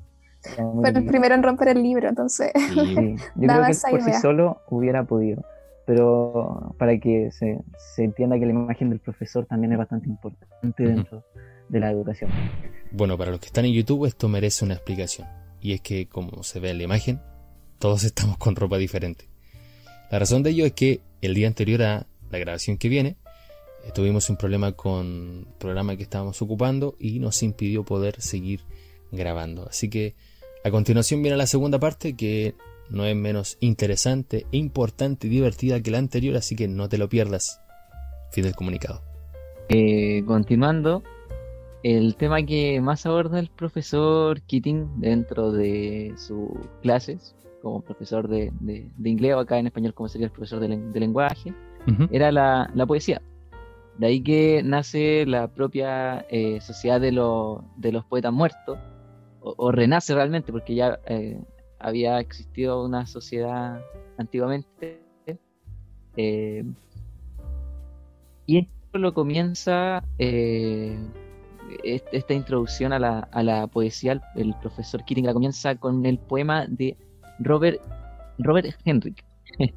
[0.83, 2.53] Pero el primero en romper el libro, entonces.
[2.55, 3.17] Sí.
[3.37, 5.43] Yo creo que por sí solo hubiera podido.
[5.87, 10.85] Pero para que se, se, entienda que la imagen del profesor también es bastante importante
[10.85, 11.25] dentro
[11.71, 12.31] de la educación.
[12.91, 15.27] Bueno, para los que están en YouTube, esto merece una explicación
[15.67, 17.21] y es que, como se ve en la imagen,
[17.81, 19.29] todos estamos con ropa diferente.
[20.13, 23.17] La razón de ello es que el día anterior a la grabación que viene,
[23.93, 28.61] tuvimos un problema con el programa que estábamos ocupando y nos impidió poder seguir
[29.11, 29.67] grabando.
[29.69, 30.15] Así que
[30.63, 32.55] a continuación viene la segunda parte que
[32.89, 37.09] no es menos interesante, importante y divertida que la anterior, así que no te lo
[37.09, 37.61] pierdas.
[38.31, 39.03] Fin del comunicado.
[39.69, 41.03] Eh, continuando,
[41.83, 46.51] el tema que más aborda el profesor Keating dentro de sus
[46.83, 48.53] clases, como profesor de,
[49.05, 51.55] inglés o acá en español como sería el profesor de, lenguaje,
[52.11, 53.21] era la, poesía.
[53.99, 57.13] De ahí que nace la propia eh, sociedad de,
[57.77, 58.79] de, los poetas muertos,
[59.41, 61.41] o, renace realmente, porque ya eh,
[61.79, 63.81] había existido una sociedad
[64.19, 65.01] antiguamente.
[66.17, 66.65] Eh,
[68.47, 70.03] y esto lo comienza
[71.85, 76.67] esta introducción a la, a la poesía, el profesor Keating la comienza con el poema
[76.67, 76.97] de
[77.39, 77.81] Robert,
[78.39, 79.25] Robert Henrik.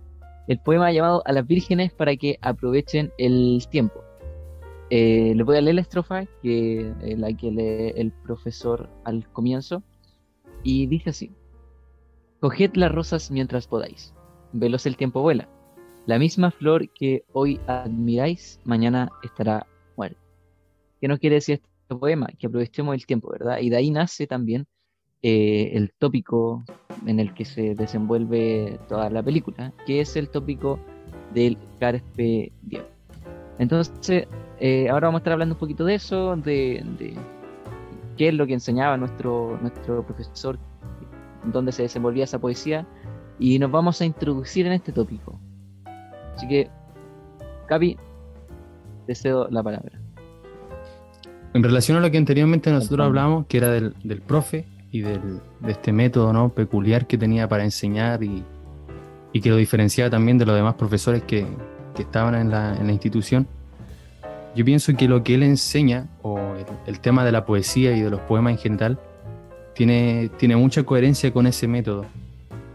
[0.48, 4.04] El poema llamado A las vírgenes para que aprovechen el tiempo.
[4.90, 9.84] Eh, le voy a leer la estrofa, que la que lee el profesor al comienzo,
[10.64, 11.32] y dice así:
[12.40, 14.16] Coged las rosas mientras podáis,
[14.52, 15.48] veloz el tiempo vuela.
[16.08, 20.20] La misma flor que hoy admiráis, mañana estará muerta.
[21.00, 21.62] ¿Qué no quiere decir
[21.98, 23.60] poema, que aprovechemos el tiempo, ¿verdad?
[23.60, 24.68] Y de ahí nace también
[25.22, 26.64] eh, el tópico
[27.06, 30.80] en el que se desenvuelve toda la película, que es el tópico
[31.34, 32.84] del Carpe Diem.
[33.58, 34.28] Entonces,
[34.60, 37.16] eh, ahora vamos a estar hablando un poquito de eso, de,
[38.18, 40.58] qué es lo que enseñaba nuestro, nuestro profesor,
[41.46, 42.88] dónde se desenvolvía esa poesía,
[43.40, 45.40] y nos vamos a introducir en este tópico.
[46.36, 46.70] Así que,
[47.68, 47.98] Capi,
[49.06, 49.99] te cedo la palabra.
[51.54, 55.42] En relación a lo que anteriormente nosotros hablamos, que era del, del profe y del,
[55.60, 56.50] de este método ¿no?
[56.50, 58.44] peculiar que tenía para enseñar y,
[59.34, 61.46] y que lo diferenciaba también de los demás profesores que,
[61.96, 63.48] que estaban en la, en la, institución,
[64.56, 66.40] yo pienso que lo que él enseña, o
[66.88, 69.00] el, tema de la poesía y de los poemas en general,
[69.74, 72.06] tiene, tiene mucha coherencia con ese método,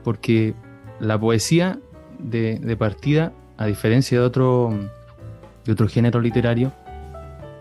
[0.02, 0.54] porque
[1.00, 1.78] la poesía
[2.18, 4.72] de, de partida, a diferencia de otro,
[5.64, 6.72] de otro género literario,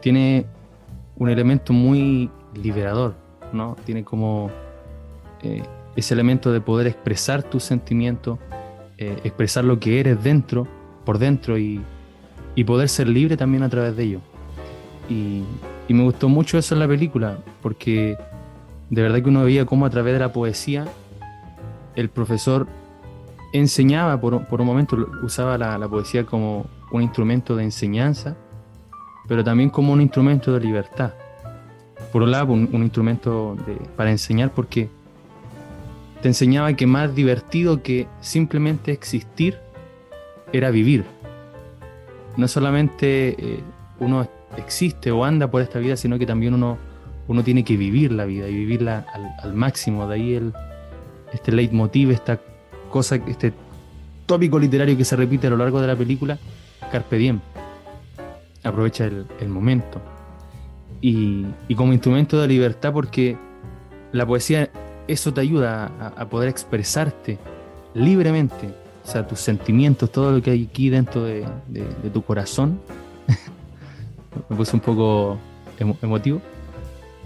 [0.02, 0.46] tiene
[1.16, 3.16] un elemento muy liberador,
[3.52, 3.76] ¿no?
[3.86, 4.50] Tiene como
[5.42, 5.64] eh,
[5.96, 8.40] ese elemento de poder expresar tus sentimientos,
[8.98, 10.68] eh, expresar lo que eres dentro,
[11.06, 11.82] por dentro y,
[12.66, 14.20] poder ser libre también a través de ello.
[15.10, 15.44] Y,
[15.90, 18.18] me gustó mucho eso en la película, porque
[18.90, 20.86] de verdad que uno veía cómo a través de la poesía
[21.96, 22.66] el profesor
[23.54, 28.36] enseñaba, por, un momento usaba la poesía como un instrumento de enseñanza,
[29.28, 31.14] pero también como un instrumento de libertad.
[32.12, 33.58] Por un lado, un, instrumento
[33.96, 34.90] para enseñar porque
[36.22, 39.58] te enseñaba que más divertido que simplemente existir
[40.52, 41.06] era vivir.
[42.38, 43.60] No solamente eh,
[44.00, 46.78] uno existe o anda por esta vida, sino que también uno,
[47.28, 49.06] uno tiene que vivir la vida y vivirla
[49.42, 50.08] al, máximo.
[50.08, 50.54] De ahí el,
[51.34, 52.40] este leitmotiv, esta
[52.90, 53.54] cosa, este
[54.26, 56.38] tópico literario que se repite a lo largo de la película,
[56.92, 57.40] Carpe Diem
[58.64, 60.02] aprovecha el, momento.
[61.02, 61.46] Y,
[61.76, 63.38] como instrumento de libertad porque
[64.12, 64.70] la poesía,
[65.08, 67.38] eso te ayuda a, poder expresarte
[67.94, 68.74] libremente,
[69.04, 71.46] o sea, tus sentimientos, todo lo que hay aquí dentro de,
[72.14, 72.80] tu corazón.
[74.50, 75.38] Me puse un poco
[76.02, 76.42] emotivo.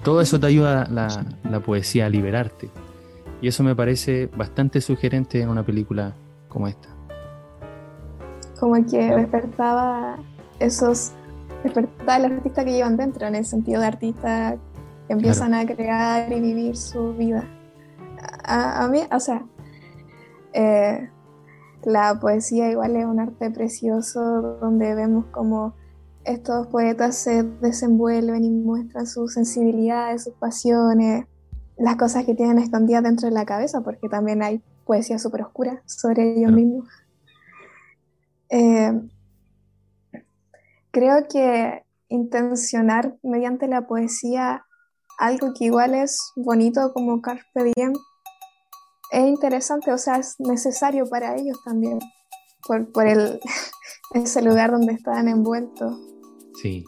[0.03, 2.69] Todo eso te ayuda la, la poesía a liberarte.
[3.41, 6.13] Y eso me parece bastante sugerente en una película
[6.47, 6.89] como esta.
[8.59, 10.17] Como que despertaba
[10.59, 11.11] esos
[11.63, 14.55] despertar al artista que llevan dentro, en el sentido de artistas
[15.07, 17.43] que empiezan a crear y vivir su vida.
[18.43, 19.45] A, mí, o sea,
[20.53, 21.09] eh,
[21.83, 25.73] la poesía igual es un arte precioso donde vemos como
[26.23, 31.25] estos poetas se desenvuelven y muestran sus sensibilidades, sus pasiones,
[31.77, 35.81] las cosas que tienen escondidas dentro de la cabeza, porque también hay poesía súper oscura
[35.85, 36.87] sobre ellos mismos.
[38.49, 38.91] Eh,
[40.97, 44.65] creo que intencionar mediante la poesía
[45.19, 47.93] algo que igual es bonito como Carpe Diem
[49.11, 51.99] es interesante, o sea, es necesario para ellos también,
[52.67, 53.39] por, por el,
[54.15, 55.99] ese lugar donde están envueltos.
[56.61, 56.83] Sí.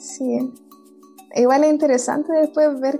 [0.00, 0.50] Sí.
[1.34, 2.98] Igual es interesante después ver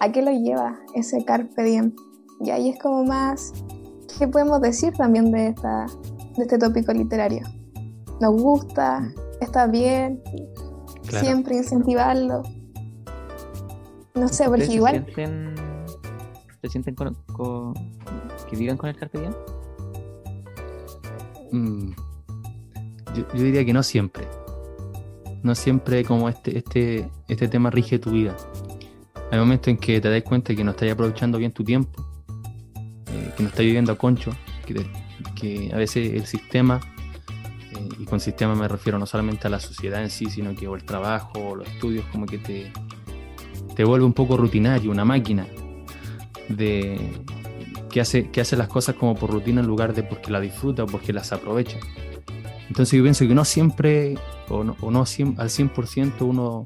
[0.00, 1.94] a qué lo lleva ese Carpe Diem.
[2.40, 3.52] Y ahí es como más,
[4.18, 5.86] ¿qué podemos decir también de, esta,
[6.36, 7.46] de este tópico literario?
[8.20, 9.14] Nos gusta, mm.
[9.40, 10.22] está bien,
[11.08, 12.42] siempre incentivarlo.
[14.14, 15.06] No sé, porque igual...
[16.62, 17.74] ¿Se sienten, con,
[18.50, 19.32] que vivan con el carpe diem?
[21.52, 21.92] Mm.
[23.14, 24.28] Yo, diría que no siempre.
[25.42, 28.36] No siempre como este, este, este tema rige tu vida.
[29.30, 32.04] Hay momentos en que te das cuenta que no estás aprovechando bien tu tiempo,
[33.06, 34.32] eh, que no estás viviendo a concho,
[34.66, 34.86] que,
[35.34, 36.78] que a veces el sistema
[37.98, 40.74] y con sistema me refiero no solamente a la sociedad en sí, sino que o
[40.74, 42.72] el trabajo o los estudios como que te,
[43.74, 45.46] te vuelve un poco rutinario, una máquina
[46.48, 46.98] de
[47.90, 50.84] que hace, que hace las cosas como por rutina en lugar de porque la disfruta
[50.84, 51.78] o porque las aprovecha.
[52.68, 54.16] Entonces yo pienso que no siempre
[54.48, 56.64] o no, o no al 100% uno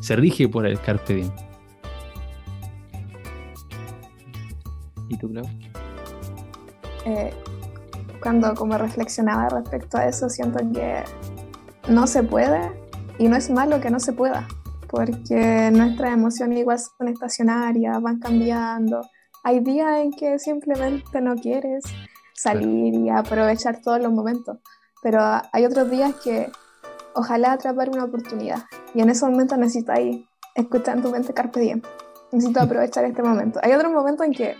[0.00, 1.30] se rige por el carpe diem.
[5.08, 5.46] ¿Y tú, Clau?
[7.06, 7.32] Eh,
[8.22, 11.04] cuando como reflexionaba respecto a eso, siento que
[11.88, 12.72] no se puede
[13.18, 14.46] y no es malo que no se pueda,
[14.88, 19.02] porque nuestras emociones igual son estacionarias, van cambiando.
[19.44, 21.84] Hay días en que simplemente no quieres
[22.34, 24.58] salir y aprovechar todos los momentos,
[25.02, 25.20] pero
[25.52, 26.50] hay otros días que
[27.14, 29.98] ojalá atrapar una oportunidad y en esos momentos necesitas
[30.54, 31.82] escuchar tu mente carpe diem.
[32.32, 33.58] Necesito aprovechar este momento.
[33.62, 34.56] Hay otros momentos en que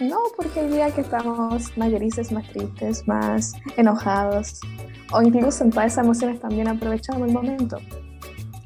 [0.00, 4.60] no, porque el día que estamos más grises, más tristes, más enojados,
[5.12, 7.78] o incluso en todas esas emociones también aprovechamos el momento.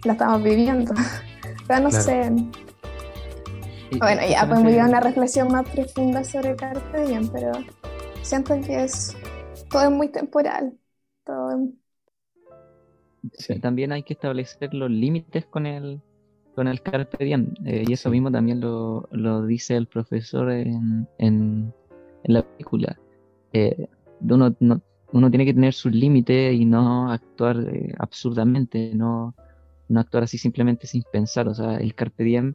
[0.05, 0.95] La estamos viviendo.
[1.69, 2.31] Pero no sé.
[3.99, 7.53] bueno, ya podemos ir a una reflexión más profunda sobre Carpe Diem, pero
[8.23, 9.15] siento que es
[9.71, 10.73] todo es muy temporal.
[11.25, 11.69] Todo
[13.61, 16.01] También hay que establecer los límites con el,
[16.59, 17.55] con el Carpe Diem.
[17.65, 21.73] Eh, y eso mismo también lo, lo, dice el profesor en, en,
[22.25, 22.99] la película.
[23.53, 23.87] Eh,
[24.29, 29.37] uno, no, uno tiene que tener sus límites y no actuar eh, absurdamente, no,
[29.89, 31.47] no actuar así simplemente sin pensar.
[31.47, 32.55] O sea, el Carpe Diem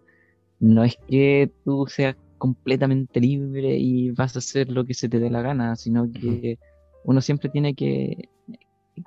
[0.59, 5.19] no es que tú seas completamente libre y vas a hacer lo que se te
[5.19, 6.59] dé la gana, sino que
[7.05, 8.27] uno siempre tiene que,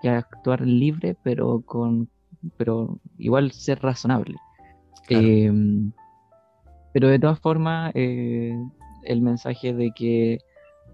[0.05, 2.09] actuar libre, pero con
[2.57, 4.37] pero igual ser razonable.
[5.09, 5.93] Em,
[6.93, 8.57] pero de todas formas, eh,
[9.05, 10.39] el mensaje de que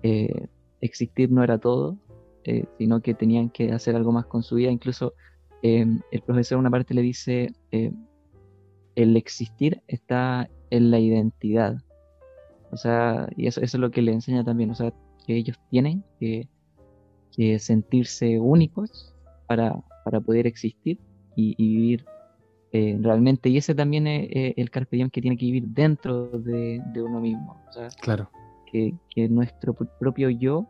[0.03, 0.48] eh,
[0.81, 1.96] existir no era todo,
[2.44, 4.70] eh, sino que tenían que hacer algo más con su vida.
[4.70, 5.14] Incluso
[5.62, 11.77] em, el profesor una parte le dice, el existir está en la identidad.
[12.72, 14.92] O sea, y eso, es lo que le enseña también, o sea,
[15.27, 16.48] que ellos tienen que,
[17.59, 19.14] sentirse únicos
[19.46, 19.83] para,
[20.27, 20.98] poder existir
[21.37, 22.05] y, vivir
[22.72, 23.48] eh, realmente.
[23.48, 27.62] Y ese también es el carpe diem que tiene que vivir dentro de, uno mismo.
[27.68, 28.30] O sea, claro.
[28.70, 28.94] que,
[29.28, 30.66] nuestro propio yo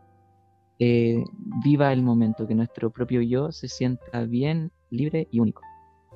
[0.79, 1.23] eh,
[1.63, 5.61] viva el momento, que nuestro propio yo se sienta bien, libre y único.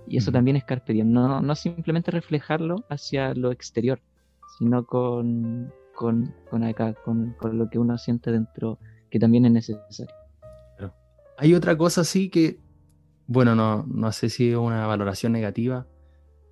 [0.07, 4.01] Y eso también es carpe diem, no, no simplemente reflejarlo hacia lo exterior,
[4.57, 8.77] sino con, con, acá, con, lo que uno siente dentro,
[9.09, 10.13] que también es necesario.
[11.39, 12.59] Hay otra cosa sí que,
[13.27, 15.85] bueno, no, no sé si es una valoración negativa,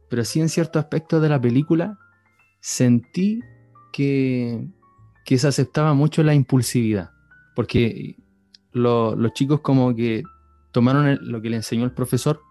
[0.09, 1.97] pero sí en ciertos aspectos de la película
[2.59, 3.41] sentí
[3.93, 4.67] que,
[5.25, 7.11] que se aceptaba mucho la impulsividad,
[7.55, 8.17] porque
[8.73, 10.23] los chicos como que
[10.71, 12.41] tomaron lo que le enseñó el profesor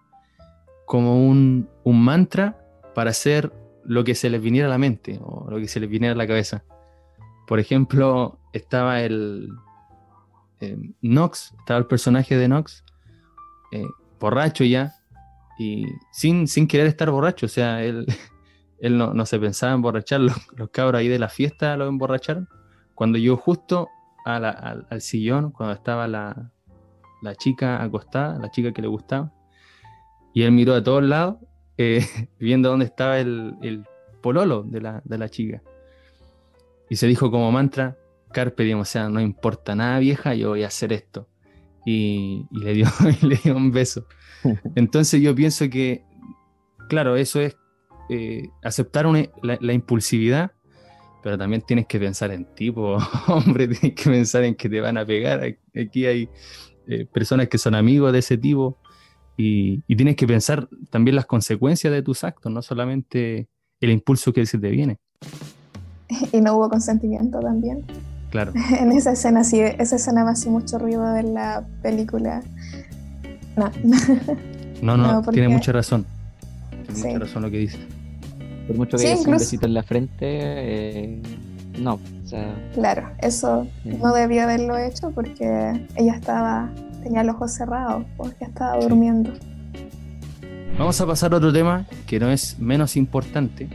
[0.87, 2.57] como un, un mantra
[2.95, 5.89] para hacer lo que se les viniera a la mente o lo que se les
[5.89, 6.63] viniera a la cabeza.
[7.45, 9.49] Por ejemplo, estaba el
[10.61, 12.83] eh, Nox, estaba el personaje de Nox,
[13.71, 13.85] eh,
[14.19, 14.93] borracho ya,
[15.57, 18.05] y sin, sin querer estar borracho, o sea, él,
[18.79, 22.47] él no, se pensaba emborrachar, los, los, cabros ahí de la fiesta lo emborracharon.
[22.93, 23.89] Cuando yo justo
[24.25, 26.51] al, al, sillón, cuando estaba la,
[27.21, 29.33] la chica acostada, la chica que le gustaba,
[30.33, 31.37] y él miró a todos lados,
[31.77, 32.05] eh,
[32.39, 33.85] viendo dónde estaba el,
[34.21, 35.61] pololo de la, chica.
[36.89, 37.97] Y se dijo como mantra,
[38.31, 41.27] Carpe diem, o sea, no importa nada vieja, yo voy a hacer esto.
[41.85, 42.87] Y, le, dio,
[43.21, 44.05] le dio un beso.
[44.75, 46.03] Entonces yo pienso que,
[46.89, 47.55] claro, eso es
[48.09, 49.07] eh, aceptar
[49.41, 50.51] la, impulsividad,
[51.23, 52.73] pero también tienes que pensar en ti,
[53.27, 55.41] hombre, tienes que pensar en que te van a pegar.
[55.75, 56.29] Aquí hay
[56.87, 58.77] eh, personas que son amigos de ese tipo
[59.37, 63.49] y, tienes que pensar también las consecuencias de tus actos, no solamente
[63.81, 64.97] el impulso que se te viene.
[66.31, 67.85] Y no hubo consentimiento también.
[68.35, 68.51] Claro.
[68.79, 72.43] en esa escena, sí, esa escena me hace mucho ruido de la película.
[73.55, 73.71] No.
[74.81, 76.05] No, no, tiene mucha razón.
[76.69, 77.79] Tiene mucha razón lo que dice.
[78.67, 81.21] Por mucho que haya un besito en la frente, eh,
[81.79, 81.93] no.
[81.93, 86.69] O sea, claro, eso no debía haberlo hecho porque ella estaba
[87.03, 89.31] tenía los ojos cerrados porque estaba durmiendo.
[90.77, 93.69] Vamos a pasar a otro tema que no es menos importante.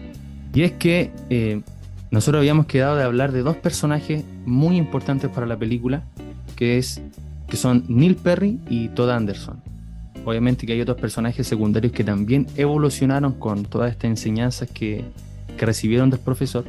[0.52, 1.62] Y es que eh,
[2.10, 6.04] nosotros habíamos quedado de hablar de dos personajes muy importantes para la película,
[6.56, 7.00] que, es,
[7.48, 9.62] que son Neil Perry y Todd Anderson.
[10.24, 15.04] Obviamente que hay otros personajes secundarios que también evolucionaron con todas estas enseñanzas que,
[15.56, 16.64] que recibieron del profesor,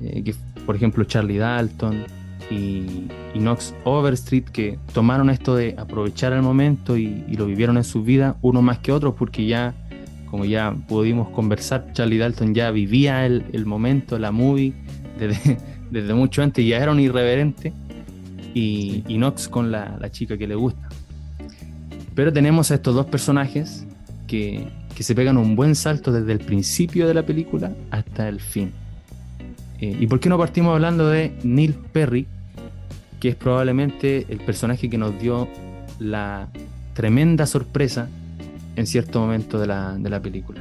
[0.00, 0.34] eh, que
[0.64, 2.04] por ejemplo Charlie Dalton,
[2.52, 8.02] y, Knox Overstreet que tomaron esto de aprovechar el momento y, lo vivieron en su
[8.02, 9.74] vida, uno más que otros, porque ya,
[10.32, 14.72] como ya pudimos conversar, Charlie Dalton ya vivía el, momento, la movie,
[15.18, 15.58] desde,
[15.90, 17.74] desde, mucho antes, ya era un irreverente,
[18.54, 20.88] y, Knox con la, chica que le gusta.
[22.14, 23.86] Pero tenemos a estos dos personajes
[24.26, 28.40] que, que se pegan un buen salto desde el principio de la película hasta el
[28.40, 28.72] fin.
[29.80, 32.26] Eh, ¿Y por qué no partimos hablando de Neil Perry,
[33.20, 35.46] que es probablemente el personaje que nos dio
[35.98, 36.48] la
[36.94, 38.08] tremenda sorpresa
[38.76, 40.60] en cierto momento de la, película?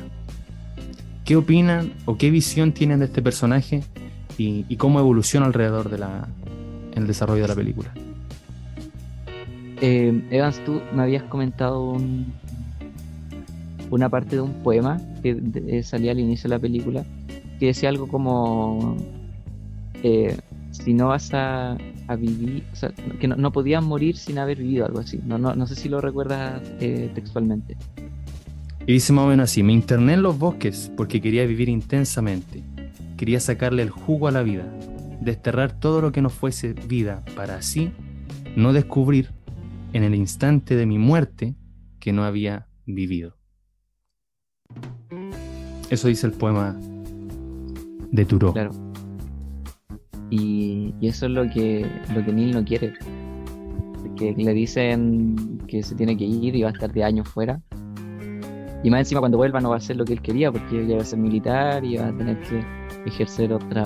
[1.25, 3.83] ¿Qué opinan o qué visión tienen de este personaje
[4.37, 6.27] y, cómo evoluciona alrededor de la,
[6.93, 7.93] en el desarrollo de la película?
[9.81, 11.97] Eh, Evans, tú me habías comentado
[13.89, 17.05] una parte de un poema que salía al inicio de la película
[17.61, 18.97] que decía algo como
[20.01, 20.35] eh,
[20.71, 21.77] si no vas a,
[22.15, 25.19] vivir, o sea, que no, podías morir sin haber vivido algo así.
[25.25, 27.77] No, no, no sé si lo recuerdas eh, textualmente.
[28.87, 32.63] Y dice más o menos así, me interné en los bosques porque quería vivir intensamente.
[33.17, 34.65] quería sacarle el jugo a la vida,
[35.21, 37.91] desterrar todo lo que no fuese vida para así
[38.55, 39.29] no descubrir
[39.93, 41.55] en el instante de mi muerte
[41.99, 43.37] que no había vivido.
[45.89, 46.77] Eso dice el poema
[48.11, 48.53] de Turó.
[48.53, 48.71] Claro.
[50.31, 52.93] Y, eso es lo que, lo que Neil no quiere.
[54.15, 57.61] Que le dicen que se tiene que ir y va a estar de años fuera.
[58.83, 60.95] Y más encima cuando vuelva no va a hacer lo que él quería porque ya
[60.95, 62.63] va a ser militar y va a tener que
[63.05, 63.85] ejercer otra,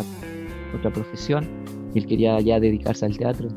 [0.73, 1.45] otra profesión.
[1.93, 3.49] Y él quería ya dedicarse al teatro.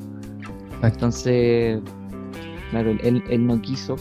[0.83, 1.81] Entonces,
[2.71, 3.97] claro, él, él no quiso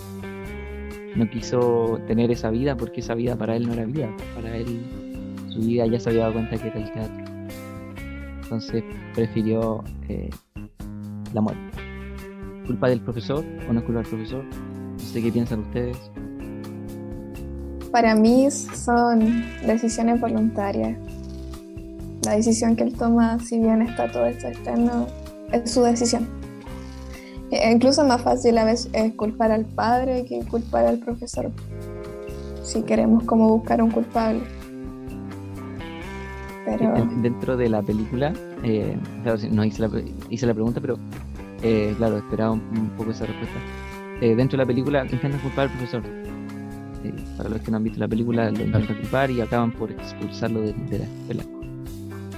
[1.17, 4.15] no quiso tener esa vida porque esa vida para él no era vida.
[4.35, 4.81] Para él,
[5.49, 7.26] su vida ya se había dado cuenta que era el teatro.
[8.47, 8.81] Entonces
[9.13, 10.29] prefirió eh,
[11.33, 11.61] la muerte.
[12.65, 14.45] ¿Culpa del profesor o no es culpa del profesor?
[14.45, 15.97] No sé qué piensan ustedes.
[17.91, 20.97] Para mí son decisiones voluntarias.
[22.23, 25.07] La decisión que él toma, si bien está todo esto externo,
[25.51, 26.29] es su decisión.
[27.51, 31.51] E incluso es más fácil a veces culpar al padre que culpar al profesor.
[32.63, 34.56] Si queremos como buscar un culpable.
[36.67, 37.07] Pero...
[37.21, 39.89] Dentro de la película, eh, claro, no hice la,
[40.29, 40.97] hice la pregunta, pero
[41.63, 43.57] eh, claro, esperaba un, poco esa respuesta.
[44.21, 46.03] Eh, dentro de la película intentan culpar al profesor.
[47.37, 50.61] para los que no han visto la película, lo intentan culpar y acaban por expulsarlo
[50.61, 51.43] de, la escuela.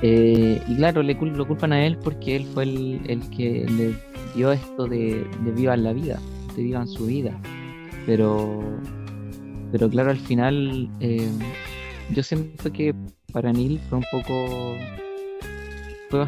[0.01, 3.95] y claro, le lo culpan a él porque él fue el, el que le
[4.35, 6.19] dio esto de, de vivan la vida,
[6.55, 7.31] de vivan su vida.
[8.05, 8.61] Pero,
[9.71, 11.29] pero claro, al final eh,
[12.11, 12.93] yo siento que
[13.31, 14.75] para Neil fue un poco...
[16.09, 16.25] Fue,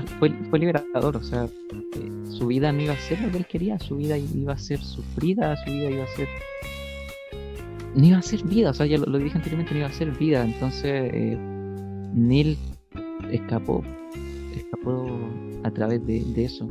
[0.49, 3.79] fue, liberador, o sea, eh, su vida no iba a ser lo que él quería,
[3.79, 6.27] su vida iba a ser sufrida, su vida iba a ser...
[7.95, 10.11] No iba a ser vida, o sea, ya lo, dije anteriormente, no iba a ser
[10.11, 11.35] vida, entonces eh,
[12.13, 12.57] Neil
[13.31, 13.83] escapó,
[14.55, 15.07] escapó
[15.63, 16.69] a través de, de eso.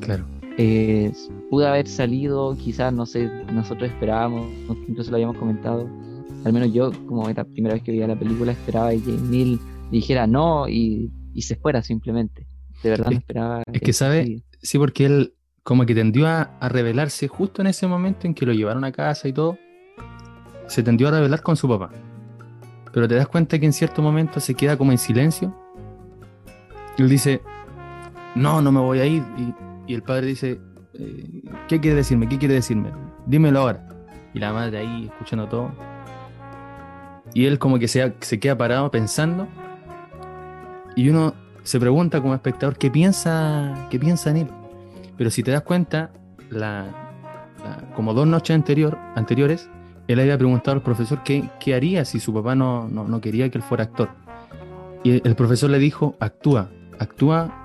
[0.00, 0.24] Claro.
[0.56, 1.12] Eh,
[1.50, 4.46] pudo haber salido, quizás, no sé, nosotros esperábamos,
[4.86, 5.88] incluso lo habíamos comentado,
[6.44, 9.60] al menos yo, como era la primera vez que veía la película, esperaba que Neil
[9.90, 12.46] dijera no y, se fuera simplemente.
[12.82, 13.62] De verdad no esperaba.
[13.72, 14.78] Es que, sabe, sí.
[14.78, 18.84] porque él como que tendió a, revelarse justo en ese momento en que lo llevaron
[18.84, 19.58] a casa y todo,
[20.66, 21.90] se tendió a revelar con su papá.
[22.92, 25.54] Pero te das cuenta que en cierto momento se queda como en silencio.
[26.96, 27.40] Y él dice,
[28.36, 29.24] no, no me voy a ir.
[29.36, 29.52] Y
[29.86, 30.60] y el padre dice,
[30.94, 32.28] eh, ¿qué quiere decirme?
[32.28, 32.90] ¿Qué quiere decirme?
[33.26, 33.86] Dímelo ahora.
[34.32, 35.72] Y la madre ahí escuchando todo.
[37.34, 39.48] Y él como que se, queda parado pensando.
[40.96, 44.48] Y uno se pregunta como espectador, ¿qué piensa, qué piensa en él?
[45.16, 46.12] Pero si te das cuenta,
[46.50, 46.86] la,
[47.94, 49.68] como dos noches anterior, anteriores,
[50.06, 53.50] él había preguntado al profesor qué, qué haría si su papá no, no, no, quería
[53.50, 54.10] que él fuera actor.
[55.02, 57.64] Y el profesor le dijo, actúa, actúa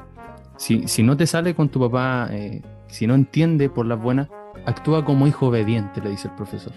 [0.59, 4.27] si, no te sale con tu papá, eh, si no entiende por las buenas,
[4.65, 6.73] actúa como hijo obediente, le dice el profesor.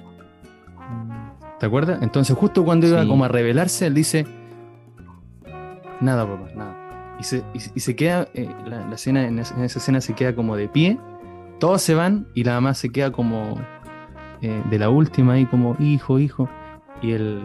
[1.63, 2.03] ¿Te acuerdas?
[2.03, 4.27] Entonces, justo cuando iba como a revelarse, él dice:
[6.01, 7.17] Nada, papá, nada.
[7.21, 10.67] Y se, y, se queda, eh, la, escena, en esa, escena se queda como de
[10.69, 10.99] pie,
[11.61, 13.61] todos se van y la mamá se queda como
[14.41, 16.49] eh, de la última ahí, como hijo, hijo.
[17.01, 17.43] Y el,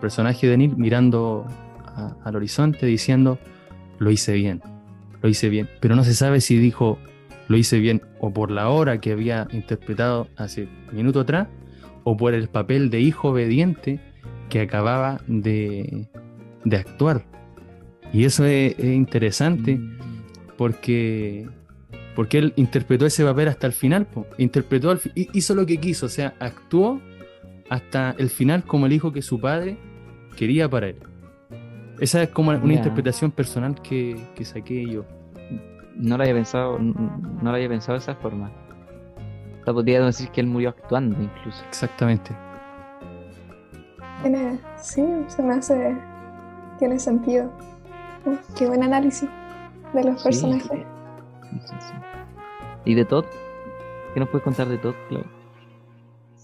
[0.00, 1.46] personaje de Neil mirando
[2.24, 3.38] al horizonte diciendo:
[4.00, 4.62] Lo hice bien
[5.22, 6.98] lo hice bien, pero no se sabe si dijo
[7.46, 11.46] lo hice bien o por la hora que había interpretado hace minuto atrás
[12.04, 14.00] o por el papel de hijo obediente
[14.48, 16.06] que acababa de,
[16.64, 17.24] de actuar.
[18.12, 19.80] Y eso es, interesante
[20.56, 21.48] porque,
[22.14, 24.06] porque él interpretó ese papel hasta el final,
[24.38, 27.00] interpretó hizo lo que quiso, o sea, actuó
[27.68, 29.78] hasta el final como el hijo que su padre
[30.36, 30.96] quería para él.
[31.98, 35.04] Esa es como una interpretación personal que, que, saqué yo.
[35.96, 38.50] No lo había pensado, no lo había pensado de esa forma.
[39.64, 41.64] O sea, podría decir que él murió actuando incluso.
[41.66, 42.36] Exactamente.
[44.20, 45.96] Tiene, sí, se me hace,
[46.78, 47.50] tiene sentido.
[48.58, 49.26] qué buen análisis
[49.94, 50.84] de los personajes.
[52.84, 53.24] ¿Y de Todd?
[54.12, 55.30] ¿Qué nos puedes contar de Todd, Claudio?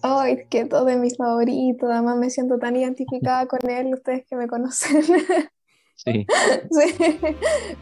[0.01, 4.25] Ay, es que todo es mi favorito, además me siento tan identificada con él, ustedes
[4.25, 5.03] que me conocen.
[6.03, 6.27] Sí.
[6.71, 6.95] sí.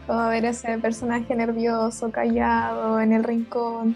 [0.05, 3.95] Como ver ese personaje nervioso, callado, en el rincón,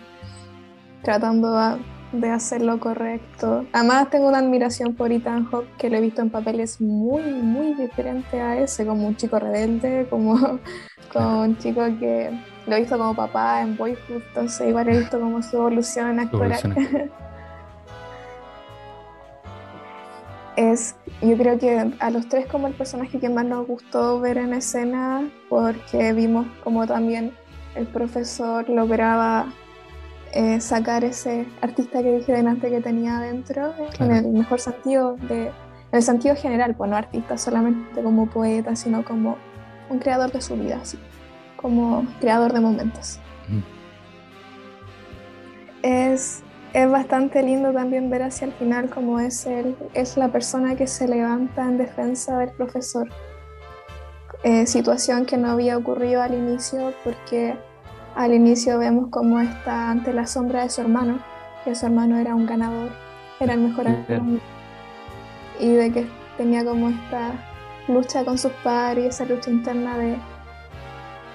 [1.03, 1.77] tratando
[2.13, 3.65] de hacer lo correcto.
[3.73, 7.73] Además tengo una admiración por Ethan Hawke que lo he visto en papeles muy, muy
[7.73, 10.59] diferentes a ese, como un chico rebelde, como,
[11.13, 12.31] como un chico que
[12.67, 17.11] lo he visto como papá en Boyhood, entonces igual he visto como su evolución actoral.
[20.55, 24.37] es, yo creo que a los tres como el personaje que más nos gustó ver
[24.37, 27.33] en escena, porque vimos como también
[27.75, 29.47] el profesor lograba
[30.33, 35.47] eh, sacar ese artista que dije delante que tenía adentro, en el mejor sentido, de,
[35.47, 35.53] en
[35.91, 39.37] el sentido general, pues no artista solamente como poeta, sino como
[39.89, 40.97] un creador de su vida, así,
[41.55, 43.19] como creador de momentos.
[45.81, 50.75] Es es bastante lindo también ver hacia el final cómo es él, es la persona
[50.75, 53.07] que se levanta en defensa del profesor.
[54.43, 57.55] Eh, situación que no había ocurrido al inicio porque
[58.15, 61.19] al inicio vemos cómo está ante la sombra de su hermano,
[61.63, 62.91] que su hermano era un ganador,
[63.39, 64.39] era el mejor alumno,
[65.59, 66.07] y de que
[66.37, 67.33] tenía como esta
[67.87, 70.17] lucha con sus padres esa lucha interna de,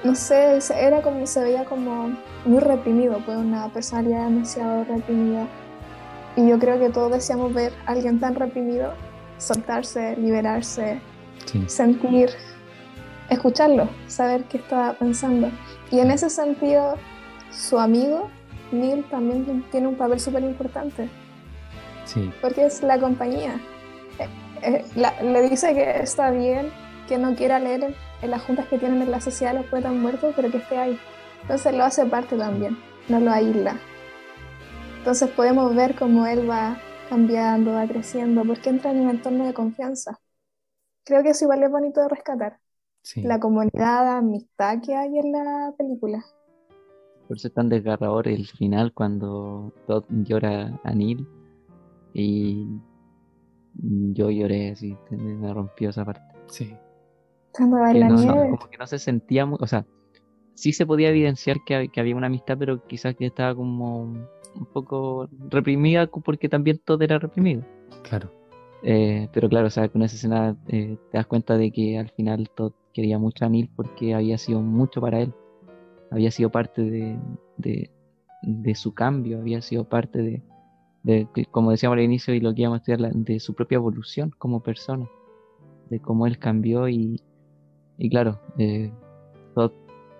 [0.04, 2.10] no sé, era como, se veía como
[2.44, 5.46] muy reprimido, pues una personalidad demasiado reprimida.
[6.36, 8.92] Y yo creo que todos deseamos ver a alguien tan reprimido
[9.38, 11.00] soltarse, liberarse,
[11.66, 12.30] sentir,
[13.28, 15.50] escucharlo, saber qué está pensando.
[15.90, 16.96] Y en ese sentido,
[17.50, 18.30] su amigo,
[18.72, 21.08] Neil, también tiene un papel súper importante.
[22.04, 22.30] Sí.
[22.40, 23.60] Porque es la compañía.
[24.62, 26.70] Eh, eh, le dice que está bien,
[27.06, 30.32] que no quiera leer en las juntas que tienen en la sociedad los poetas muertos,
[30.36, 30.98] pero que esté ahí.
[31.42, 32.78] Entonces lo hace parte también,
[33.08, 33.78] no lo aísla.
[34.98, 36.76] Entonces podemos ver cómo él va
[37.08, 40.20] cambiando, va creciendo, porque entra en un entorno de confianza.
[41.04, 42.58] Creo que eso igual es bonito de rescatar.
[43.16, 46.24] La comunidad, la amistad que hay en la película.
[47.26, 51.26] Por eso es tan desgarrador el final cuando Todd llora a Neil
[52.14, 52.66] y
[53.74, 56.34] yo lloré así, me rompió esa parte.
[56.46, 56.74] Sí.
[57.52, 58.50] Cuando va la nieve.
[58.50, 59.86] como que no se sentía muy, o sea,
[60.54, 65.28] sí se podía evidenciar que, había una amistad, pero quizás que estaba como un poco
[65.48, 67.62] reprimida porque también todo era reprimido.
[68.02, 68.30] Claro.
[68.82, 72.10] Eh, pero claro, o sea, con esa escena eh, te das cuenta de que al
[72.10, 75.32] final todo quería mucho a Neil porque había sido mucho para él.
[76.10, 77.18] Había sido parte de,
[78.42, 80.42] de, su cambio, había sido parte
[81.04, 84.32] de, como decíamos al inicio y lo que íbamos a estudiar, de su propia evolución
[84.38, 85.08] como persona,
[85.90, 87.22] de cómo él cambió y,
[87.98, 88.90] y claro, eh,
[89.54, 89.72] Todd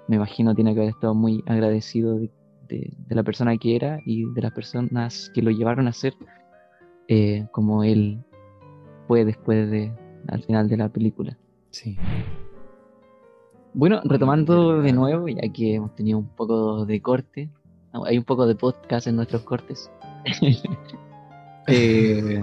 [0.09, 2.31] me imagino tiene que haber estado muy agradecido de,
[3.09, 6.15] la persona que era y de las personas que lo llevaron a ser
[7.09, 8.23] eh, como él
[9.07, 9.91] fue después de
[10.29, 11.39] al final de la película.
[11.71, 11.97] Sí.
[13.75, 17.51] Bueno, retomando de nuevo, ya que hemos tenido un poco de corte,
[18.05, 19.91] hay un poco de podcast en nuestros cortes.
[21.69, 22.43] eh,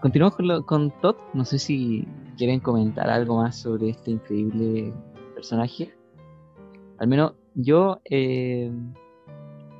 [0.00, 1.16] continuamos con, con Todd.
[1.32, 4.92] No sé si quieren comentar algo más sobre este increíble
[5.34, 5.92] personaje
[6.98, 8.70] al menos yo, eh,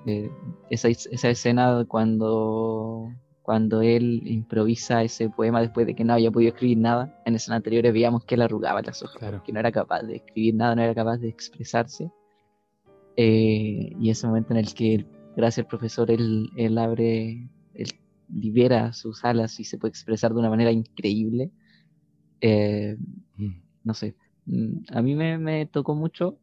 [0.06, 0.30] eh,
[0.70, 3.12] esa, esa, escena cuando,
[3.44, 7.58] cuando él improvisa ese poema después de que no había podido escribir nada, en escenas
[7.58, 10.80] anteriores veíamos que él arrugaba las hojas, que no era capaz de escribir nada, no
[10.80, 12.10] era capaz de expresarse.
[13.18, 17.88] Eh, y ese momento en el que, gracias al profesor, él, él abre, él
[18.32, 21.50] libera sus alas y se puede expresar de una manera increíble.
[22.40, 23.60] Mm.
[23.82, 24.16] No sé,
[24.46, 26.38] mm, a mí me, me tocó mucho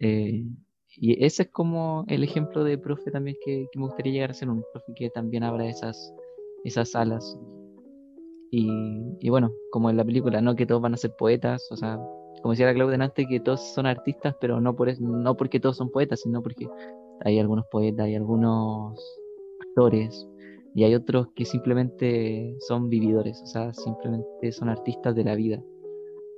[0.00, 0.42] eh,
[0.96, 4.48] y ese es como el ejemplo de profe también que, me gustaría llegar a ser
[4.48, 6.12] un profe que también abra esas,
[6.64, 7.38] esas alas.
[8.50, 11.98] Y, bueno, como en la película, no que todos van a ser poetas, o sea,
[12.40, 15.76] como decía la Claudia antes, que todos son artistas, pero no, por no porque todos
[15.76, 16.68] son poetas, sino porque
[17.24, 18.96] hay algunos poetas, hay algunos
[19.60, 20.28] actores,
[20.74, 25.62] y hay otros que simplemente son vividores, o sea, simplemente son artistas de la vida.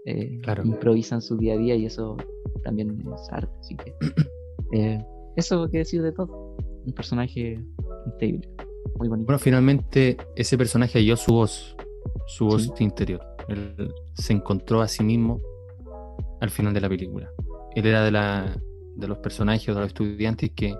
[0.04, 2.16] Eh, improvisan su día a día y eso
[2.62, 3.52] también es arte.
[3.60, 3.94] Así que
[4.76, 5.04] eh,
[5.36, 6.56] eso que decir de todo.
[6.84, 7.58] Un personaje
[8.06, 8.48] increíble,
[8.98, 9.26] muy bonito.
[9.26, 11.76] Bueno, finalmente ese personaje halló su voz,
[12.26, 13.20] su voz interior.
[13.48, 15.40] Él se encontró a sí mismo
[16.40, 17.30] al final de la película.
[17.74, 18.56] Él era de, la,
[18.94, 20.74] de los personajes, de los estudiantes que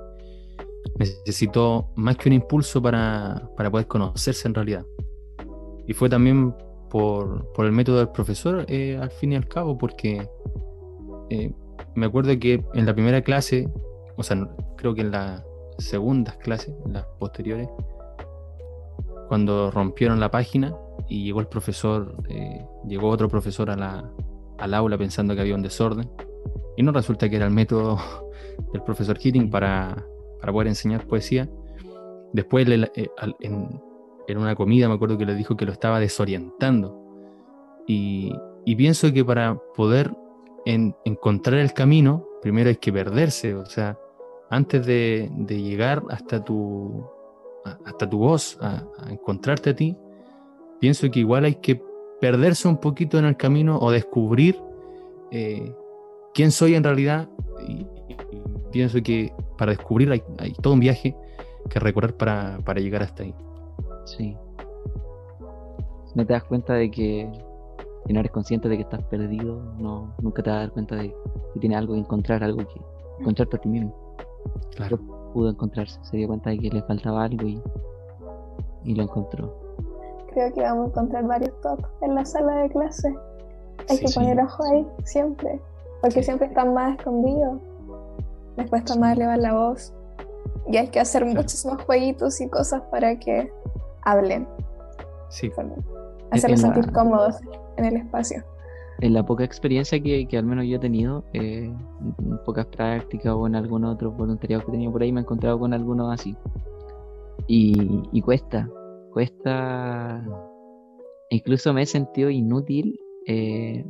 [0.99, 4.87] necesitó más que un impulso para, para poder conocerse en realidad.
[5.87, 6.55] Y fue también
[6.91, 10.29] por, por el método del profesor, eh, al fin y al cabo, porque
[11.31, 11.53] eh,
[11.97, 13.69] me acuerdo que en la primera clase,
[14.17, 15.43] o sea, creo que en las
[15.79, 17.69] segundas clases, las posteriores,
[19.29, 20.75] cuando rompieron la página
[21.09, 24.11] y llegó el profesor, eh, llegó otro profesor a la,
[24.59, 26.09] al aula pensando que había un desorden,
[26.77, 27.99] y no resulta que era el método
[28.73, 30.07] del profesor Keating para,
[30.41, 31.49] para poder enseñar poesía.
[32.35, 33.09] Después, eh,
[33.41, 33.81] en,
[34.29, 37.03] en, una comida, me acuerdo que le dijo que lo estaba desorientando.
[37.87, 38.35] Y,
[38.67, 40.13] y pienso que para poder
[40.67, 43.99] en encontrar el camino, primero hay que perderse, o sea,
[44.51, 47.07] antes de, llegar hasta tu,
[47.85, 49.97] hasta tu voz, a, encontrarte a ti,
[50.81, 51.81] pienso que igual hay que
[52.21, 54.61] perderse un poquito en el camino o descubrir
[55.31, 55.73] eh,
[56.35, 57.29] quién soy en realidad.
[57.67, 57.87] Y,
[58.73, 60.21] pienso que para descubrir hay,
[60.61, 61.17] todo un viaje
[61.71, 63.35] que recorrer para, llegar hasta ahí.
[64.05, 64.37] Sí.
[66.15, 67.31] No te das cuenta de que
[68.07, 70.97] si no eres consciente de que estás perdido, no, nunca te vas a dar cuenta
[70.97, 71.15] de
[71.53, 72.81] que tienes algo que encontrar, algo que
[73.21, 73.95] encontrarte a ti mismo.
[74.77, 74.99] Claro.
[75.33, 77.61] pudo encontrarse, se dio cuenta de que le faltaba algo y,
[78.85, 79.53] y lo encontró.
[80.31, 83.15] Creo que vamos a encontrar varios tops en la sala de clase.
[83.89, 85.61] Hay que poner ojo ahí, siempre.
[86.01, 87.61] Porque siempre están más escondidos.
[88.57, 89.93] Después está más elevar la voz.
[90.69, 93.53] Y hay que hacer muchos más jueguitos y cosas para que
[94.03, 94.47] hablen.
[95.29, 95.51] Sí.
[96.31, 97.37] Hacerlos sentir cómodos
[97.77, 98.43] en el espacio.
[99.01, 103.33] En la poca experiencia que, que al menos yo he tenido, eh, en pocas prácticas
[103.35, 106.13] o en algún otro voluntariado que he tenido por ahí, me he encontrado con algunos
[106.13, 106.35] así.
[107.47, 108.69] Y, y cuesta,
[109.13, 110.25] cuesta.
[111.29, 113.85] Incluso me he sentido inútil eh,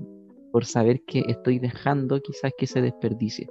[0.50, 3.48] por saber que estoy dejando quizás que se desperdicie.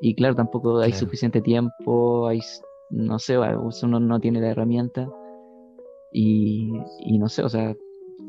[0.00, 2.40] Y claro, tampoco hay suficiente tiempo, hay,
[2.90, 5.08] no sé, uno no tiene la herramienta.
[6.12, 7.74] Y, y no sé, o sea,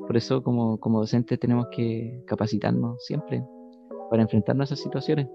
[0.07, 3.43] por eso como, como docentes tenemos que capacitarnos siempre
[4.09, 5.27] para enfrentarnos a esas situaciones.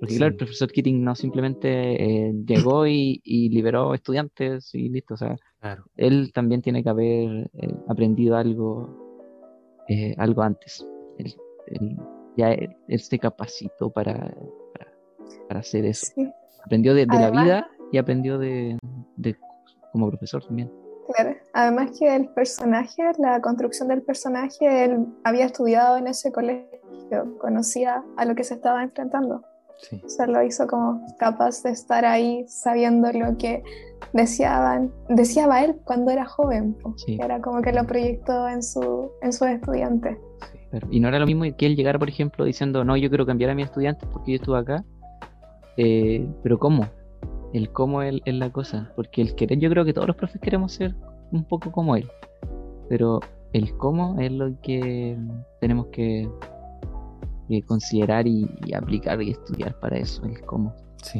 [0.00, 5.14] Porque claro, el profesor Keating no simplemente eh, llegó y, liberó estudiantes y listo.
[5.14, 5.36] O sea,
[5.96, 8.90] él también tiene que haber eh, aprendido algo,
[9.88, 10.86] eh, algo antes.
[11.18, 11.34] Él,
[12.36, 14.34] ya él, se capacitó para,
[15.48, 16.12] para, hacer eso.
[16.64, 18.76] Aprendió de, la vida y aprendió de,
[19.16, 19.36] de,
[19.92, 20.70] como profesor también.
[21.14, 27.38] Claro, además que el personaje, la construcción del personaje, él había estudiado en ese colegio,
[27.38, 29.42] conocía a lo que se estaba enfrentando.
[29.82, 30.00] Sí.
[30.04, 33.62] O sea, lo hizo como capaz de estar ahí sabiendo lo que
[34.12, 36.76] deseaban, deseaba él cuando era joven.
[37.06, 40.16] Era como que lo proyectó en su, en sus estudiantes.
[40.90, 43.50] y no era lo mismo que él llegara, por ejemplo, diciendo, no, yo quiero cambiar
[43.50, 44.84] a mis estudiantes porque yo estuve acá.
[45.76, 46.86] Eh, pero ¿cómo?
[47.56, 48.92] El cómo es, es la cosa.
[48.96, 50.94] Porque el querer, yo creo que todos los profes queremos ser
[51.32, 52.06] un poco como él.
[52.90, 53.20] Pero
[53.54, 55.16] el cómo es lo que
[55.58, 56.28] tenemos que
[57.66, 60.74] considerar y, aplicar y estudiar para eso, el cómo.
[61.02, 61.18] Sí.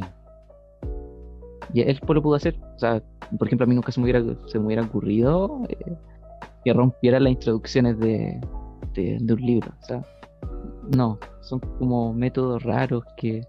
[1.73, 2.55] Y él pues lo pudo hacer.
[2.75, 3.03] O sea,
[3.39, 5.97] por ejemplo, a mí nunca se me hubiera, se me hubiera ocurrido eh,
[6.67, 8.39] que rompiera las introducciones de,
[8.93, 9.73] de, un libro.
[9.81, 10.05] O sea,
[10.95, 13.41] no, son como métodos raros que,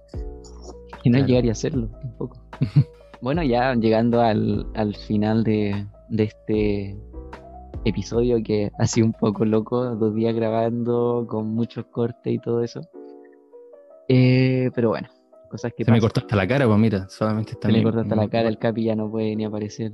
[1.03, 2.46] que no llegaría a hacerlo tampoco.
[3.21, 6.97] bueno, ya llegando al, al final de, de este
[7.85, 12.63] episodio que ha sido un poco loco, dos días grabando con muchos cortes y todo
[12.63, 12.81] eso.
[14.07, 15.07] Eh, pero bueno,
[15.49, 15.83] cosas que...
[15.83, 17.67] Se me cortó hasta la cara, pues mira, solamente está...
[17.67, 19.91] Se me cortó hasta la cara, el Capi ya no puede ni aparecer.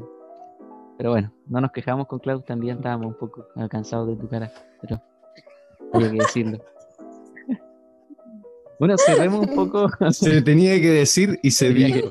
[0.97, 4.51] Pero bueno, no nos quejamos con Klaus, también estábamos un poco cansados de tu cara,
[4.81, 5.01] pero
[5.93, 6.59] hay que decirlo.
[8.83, 9.87] bueno, cerremos un poco...
[10.11, 12.09] Se tenía que decir y se dijo.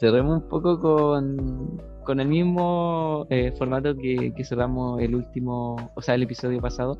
[0.00, 6.16] cerremos un poco con, con el mismo eh, formato que, cerramos el último, o sea,
[6.16, 6.98] el episodio pasado.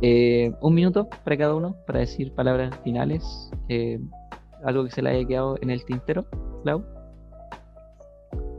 [0.00, 3.50] Eh, un minuto para cada uno para decir palabras finales.
[3.68, 4.00] Eh,
[4.64, 6.24] algo que se le haya quedado en el tintero,
[6.62, 6.82] Clau.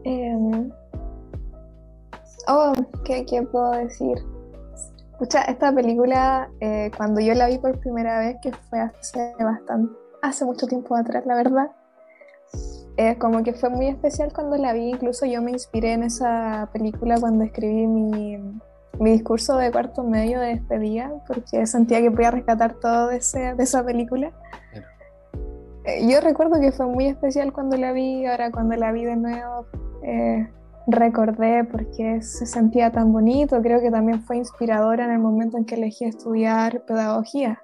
[0.03, 0.69] Em,
[2.47, 2.73] oh,
[3.05, 4.36] ¿qué, ¿qué, puedo decir?
[5.17, 6.47] Escucha, esta película,
[6.95, 9.91] cuando yo la vi por primera vez, que fue hace bastante,
[10.21, 11.71] hace mucho tiempo atrás, la verdad,
[13.17, 17.19] como que fue muy especial cuando la vi, incluso yo me inspiré en esa película
[17.19, 18.37] cuando escribí mi,
[18.99, 23.55] mi discurso de cuarto medio de despedida, porque sentía que podía rescatar todo de, ese,
[23.55, 24.31] de esa película.
[25.85, 29.15] Eh, yo recuerdo que fue muy especial cuando la vi, ahora cuando la vi de
[29.15, 29.65] nuevo
[30.87, 35.65] recordé porque se sentía tan bonito, creo que también fue inspiradora en el momento en
[35.65, 37.61] que elegí estudiar pedagogía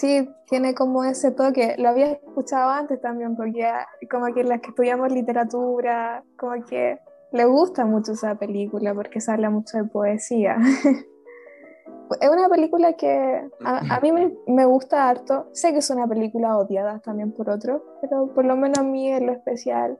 [0.00, 1.74] sí tiene como ese toque.
[1.78, 3.68] Lo había escuchado antes también, porque
[4.10, 6.98] como que las que estudiamos literatura, como que
[7.32, 10.56] le gusta mucho esa película porque se habla mucho de poesía.
[12.20, 14.12] es una película que a, mí
[14.46, 15.48] me, gusta harto.
[15.52, 19.12] Sé que es una película odiada también por otros, pero por lo menos a mí
[19.12, 19.98] es lo especial.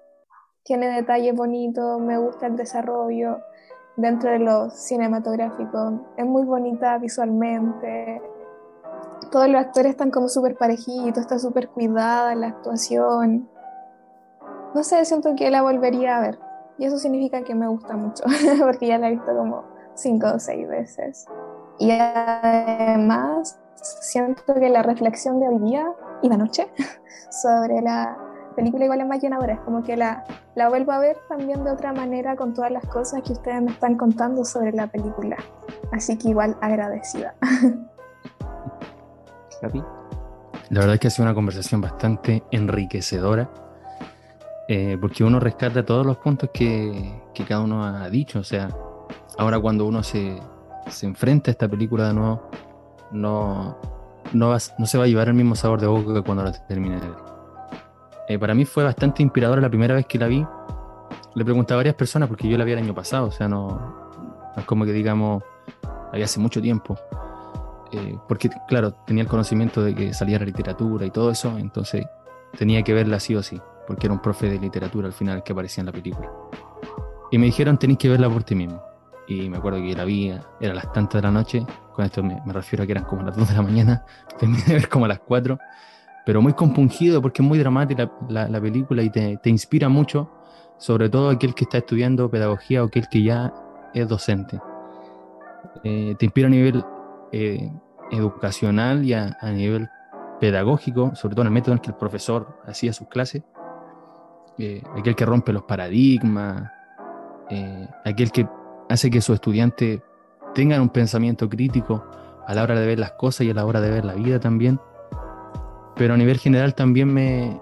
[0.62, 3.38] Tiene detalles bonitos, me gusta el desarrollo
[3.96, 6.06] dentro de lo cinematográfico.
[6.16, 8.20] Es muy bonita visualmente,
[9.30, 13.48] todos los actores están como súper parejitos, está súper cuidada la actuación.
[14.74, 16.38] No sé, siento que la volvería a ver.
[16.78, 18.24] Y eso significa que me gusta mucho,
[18.60, 21.26] porque ya la he visto como cinco o seis veces.
[21.78, 25.92] Y además, siento que la reflexión de hoy día
[26.22, 26.68] y de noche
[27.30, 28.16] sobre la,
[28.54, 30.24] película igual es más llenadora, es como que la,
[30.54, 33.70] la vuelvo a ver también de otra manera con todas las cosas que ustedes me
[33.70, 35.36] están contando sobre la película.
[35.92, 37.34] Así que igual agradecida.
[40.70, 43.50] La verdad es que ha sido una conversación bastante enriquecedora,
[44.68, 48.38] eh, porque uno rescata todos los puntos que, que, cada uno ha dicho.
[48.38, 48.68] O sea,
[49.36, 50.38] ahora cuando uno se,
[50.88, 52.48] se enfrenta a esta película de nuevo,
[53.10, 53.76] no,
[54.32, 57.00] no, no se va a llevar el mismo sabor de boca que cuando la termine
[57.00, 57.30] de ver.
[58.30, 60.46] Eh, para mí fue bastante inspiradora la primera vez que la vi.
[61.34, 64.08] Le pregunté a varias personas porque yo la vi el año pasado, o sea, no,
[64.56, 65.42] es como que digamos,
[66.12, 66.96] había hace mucho tiempo.
[67.90, 72.06] Eh, porque, claro, tenía el conocimiento de que salía la literatura y todo eso, entonces
[72.56, 75.50] tenía que verla sí o sí, porque era un profe de literatura al final que
[75.50, 76.30] aparecía en la película.
[77.32, 78.80] Y me dijeron, tenéis que verla por ti mismo.
[79.26, 82.40] Y me acuerdo que la vi, era las tantas de la noche, con esto me,
[82.46, 84.04] refiero a que eran como las 2 de la mañana,
[84.38, 85.58] terminé de ver como a las 4,
[86.26, 90.30] pero muy compungido porque es muy dramática la, película y te, te, inspira mucho,
[90.78, 93.52] sobre todo aquel que está estudiando pedagogía o aquel que ya
[93.94, 94.60] es docente.
[95.84, 96.84] Eh, te inspira a nivel
[97.32, 97.70] eh,
[98.10, 99.88] educacional y a, nivel
[100.40, 103.42] pedagógico, sobre todo en el método en que el profesor hacía sus clases,
[104.58, 106.70] eh, aquel que rompe los paradigmas,
[108.04, 108.48] aquel que
[108.88, 110.00] hace que sus estudiantes
[110.54, 112.04] tengan un pensamiento crítico
[112.46, 114.38] a la hora de ver las cosas y a la hora de ver la vida
[114.38, 114.80] también.
[116.00, 117.60] Pero a nivel general también me,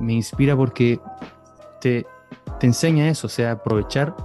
[0.00, 0.98] me inspira porque
[1.80, 2.04] te,
[2.58, 4.16] te enseña eso, sea, aprovechar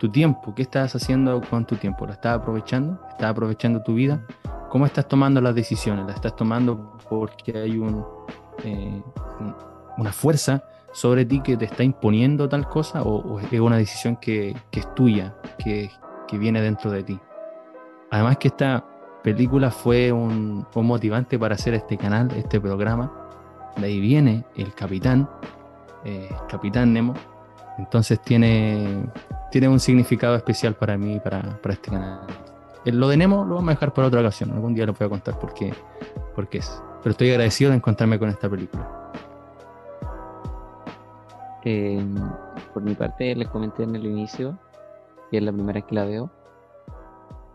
[0.00, 2.04] tu tiempo, ¿qué estás haciendo con tu tiempo?
[2.04, 2.98] ¿Lo estás aprovechando?
[3.10, 4.26] ¿Estás aprovechando tu vida?
[4.70, 6.04] ¿Cómo estás tomando las decisiones?
[6.04, 8.04] ¿Las estás tomando porque hay un,
[8.64, 9.00] eh,
[9.96, 14.56] una fuerza sobre ti que te está imponiendo tal cosa o, es una decisión que,
[14.72, 15.92] es tuya, que,
[16.32, 17.20] viene dentro de ti?
[18.10, 18.84] Además que esta
[19.22, 23.12] película fue un, motivante para hacer este canal, este programa.
[23.76, 25.28] De ahí viene el capitán,
[26.04, 27.14] eh, Capitán Nemo.
[27.78, 29.04] Entonces tiene,
[29.50, 32.20] tiene un significado especial para mí para, este canal.
[32.84, 34.50] Lo de Nemo lo vamos a dejar para otra ocasión.
[34.52, 35.68] Algún día lo voy a contar por qué
[36.52, 36.82] es.
[37.02, 39.12] Pero estoy agradecido de encontrarme con esta película.
[41.64, 42.02] Eh,
[42.72, 44.58] por mi parte, les comenté en el inicio
[45.30, 46.30] que es la primera vez que la veo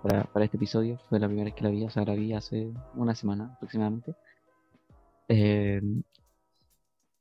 [0.06, 1.00] para, para, este episodio.
[1.10, 4.14] Fue la primera vez que la vi, o sea, la vi hace una semana aproximadamente.
[5.28, 5.82] Eh,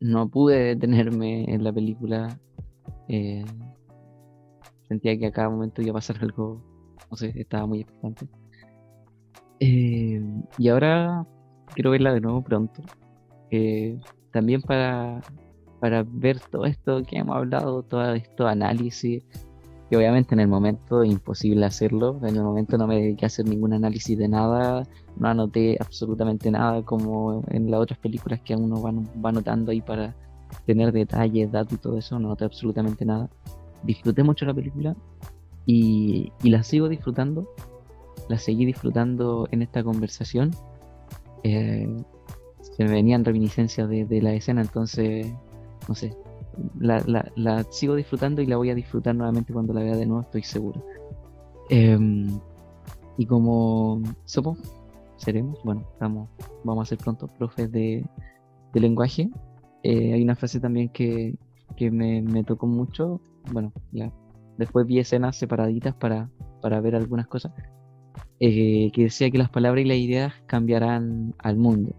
[0.01, 2.39] no pude detenerme en la película.
[3.09, 3.45] Eh,
[4.87, 6.62] sentía que a cada momento iba a pasar algo,
[7.11, 8.28] no sé, estaba muy expectante.
[9.61, 10.22] Eh,
[10.59, 11.26] y ahora
[11.74, 12.82] quiero verla de nuevo pronto.
[13.51, 13.99] Eh,
[14.30, 15.22] también para,
[15.80, 19.24] para ver todo esto que hemos hablado, todo esto análisis,
[19.97, 23.47] obviamente en el momento es imposible hacerlo, en el momento no me dediqué a hacer
[23.47, 24.84] ningún análisis de nada,
[25.16, 29.80] no anoté absolutamente nada como en las otras películas que uno va, va anotando ahí
[29.80, 30.14] para
[30.66, 33.28] tener detalles, datos y todo eso, no noté absolutamente nada
[33.84, 34.97] disfruté mucho la película
[35.66, 37.49] y, la sigo disfrutando.
[38.28, 40.51] La seguí disfrutando en esta conversación.
[41.42, 41.88] Eh,
[42.61, 45.26] se me venían reminiscencias de, la escena, entonces,
[45.88, 46.16] no sé,
[46.79, 50.43] la, sigo disfrutando y la voy a disfrutar nuevamente cuando la vea de nuevo, estoy
[50.43, 50.85] seguro.
[51.71, 52.29] Em,
[53.17, 54.59] y como somos,
[55.17, 56.29] seremos, bueno, estamos,
[56.65, 58.05] vamos a ser pronto profes de,
[58.75, 59.31] lenguaje.
[59.83, 61.37] Eh, hay una frase también que,
[61.77, 63.21] que me, me, tocó mucho
[63.53, 64.11] bueno, ya
[64.59, 66.31] después vi escenas separaditas para,
[66.63, 67.53] para ver algunas cosas,
[68.41, 71.95] eh, que decía que las palabras y las ideas cambiarán al mundo.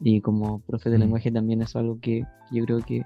[0.00, 1.00] Y como profe de mm.
[1.00, 3.04] lenguaje también es algo que yo creo que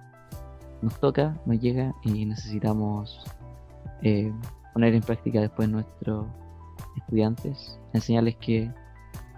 [0.85, 3.25] nos toca, nos llega y necesitamos
[4.03, 4.33] eh,
[4.73, 6.27] poner en práctica después nuestros
[6.97, 8.71] estudiantes, enseñarles que,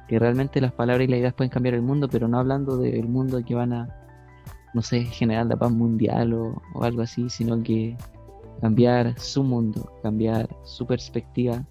[0.09, 3.09] que realmente las palabras y las ideas pueden cambiar el mundo, pero no hablando del
[3.09, 3.89] mundo que van a,
[4.75, 7.97] no sé, generar la paz mundial o, algo así, sino que
[8.61, 11.65] cambiar su mundo, cambiar su perspectiva,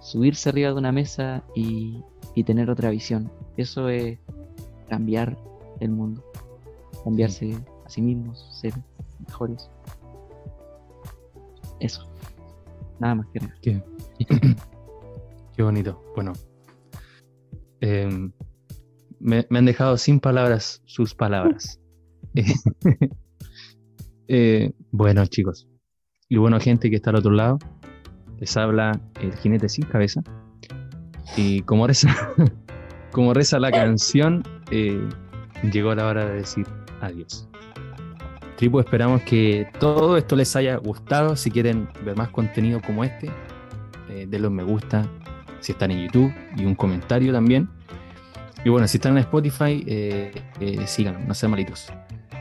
[0.00, 2.02] subirse arriba de una mesa y,
[2.44, 3.30] tener otra visión.
[3.56, 4.18] Eso es
[4.88, 5.36] cambiar
[5.80, 6.24] el mundo,
[7.04, 8.72] cambiarse a sí mismos, ser
[11.80, 12.08] Eso.
[13.00, 13.82] Nada más que Qué,
[15.56, 16.02] Qué bonito.
[16.14, 16.32] Bueno.
[17.80, 18.32] Em,
[19.18, 21.80] me, han dejado sin palabras sus palabras.
[24.34, 25.68] Eh, bueno, chicos,
[26.26, 27.58] y bueno, gente que está al otro lado,
[28.38, 30.22] les habla el jinete sin cabeza.
[31.36, 32.08] Y como reza,
[33.12, 35.06] como reza la canción, eh,
[35.70, 36.66] llegó la hora de decir
[37.02, 37.46] adiós.
[38.62, 41.34] Tribu, esperamos que todo esto les haya gustado.
[41.34, 43.28] Si quieren ver más contenido como este,
[44.08, 45.04] eh, denle un me gusta
[45.58, 47.68] si están en YouTube y un comentario también.
[48.64, 51.92] Y bueno, si están en Spotify, eh, eh, síganos, no sean malitos.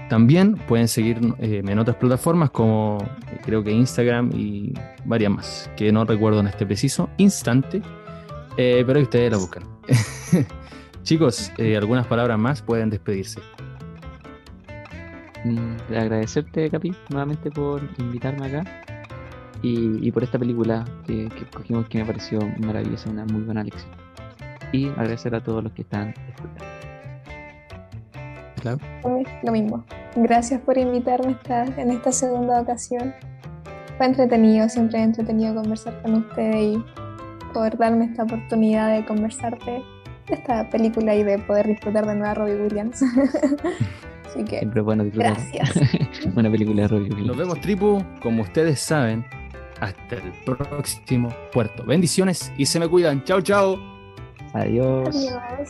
[0.10, 3.00] También pueden seguirme en otras plataformas como
[3.44, 7.82] creo que Instagram y varias más, que no recuerdo en este preciso instante,
[8.56, 9.64] pero ustedes la buscan.
[11.02, 13.42] Chicos, algunas palabras más pueden despedirse.
[15.44, 18.64] Mm, agradecerte, Capi, nuevamente por invitarme acá
[19.64, 23.92] y, por esta película que, que, escogimos que me pareció maravillosa, una muy buena lección.
[24.72, 26.66] Y agradecer a todos los que están escuchando.
[28.62, 28.78] Claro.
[29.44, 29.84] Lo mismo.
[30.16, 33.14] Gracias por invitarme esta, en esta segunda ocasión.
[33.98, 36.84] Fue entretenido, siempre entretenido conversar con ustedes y
[37.54, 39.84] poder darme esta oportunidad de conversarte
[40.28, 43.04] de esta película y de poder disfrutar de nueva Robbie Williams.
[44.32, 45.38] Así que, Siempre bueno disfrutar.
[45.54, 46.34] Gracias.
[46.34, 47.28] Buena película de Robbie Williams.
[47.28, 48.04] Nos vemos, Tripu.
[48.22, 49.26] Como ustedes saben,
[49.82, 51.84] hasta el próximo puerto.
[51.84, 53.24] Bendiciones y se me cuidan.
[53.26, 53.78] Chao, chao.
[54.54, 55.10] Adiós.
[55.10, 55.70] Adiós.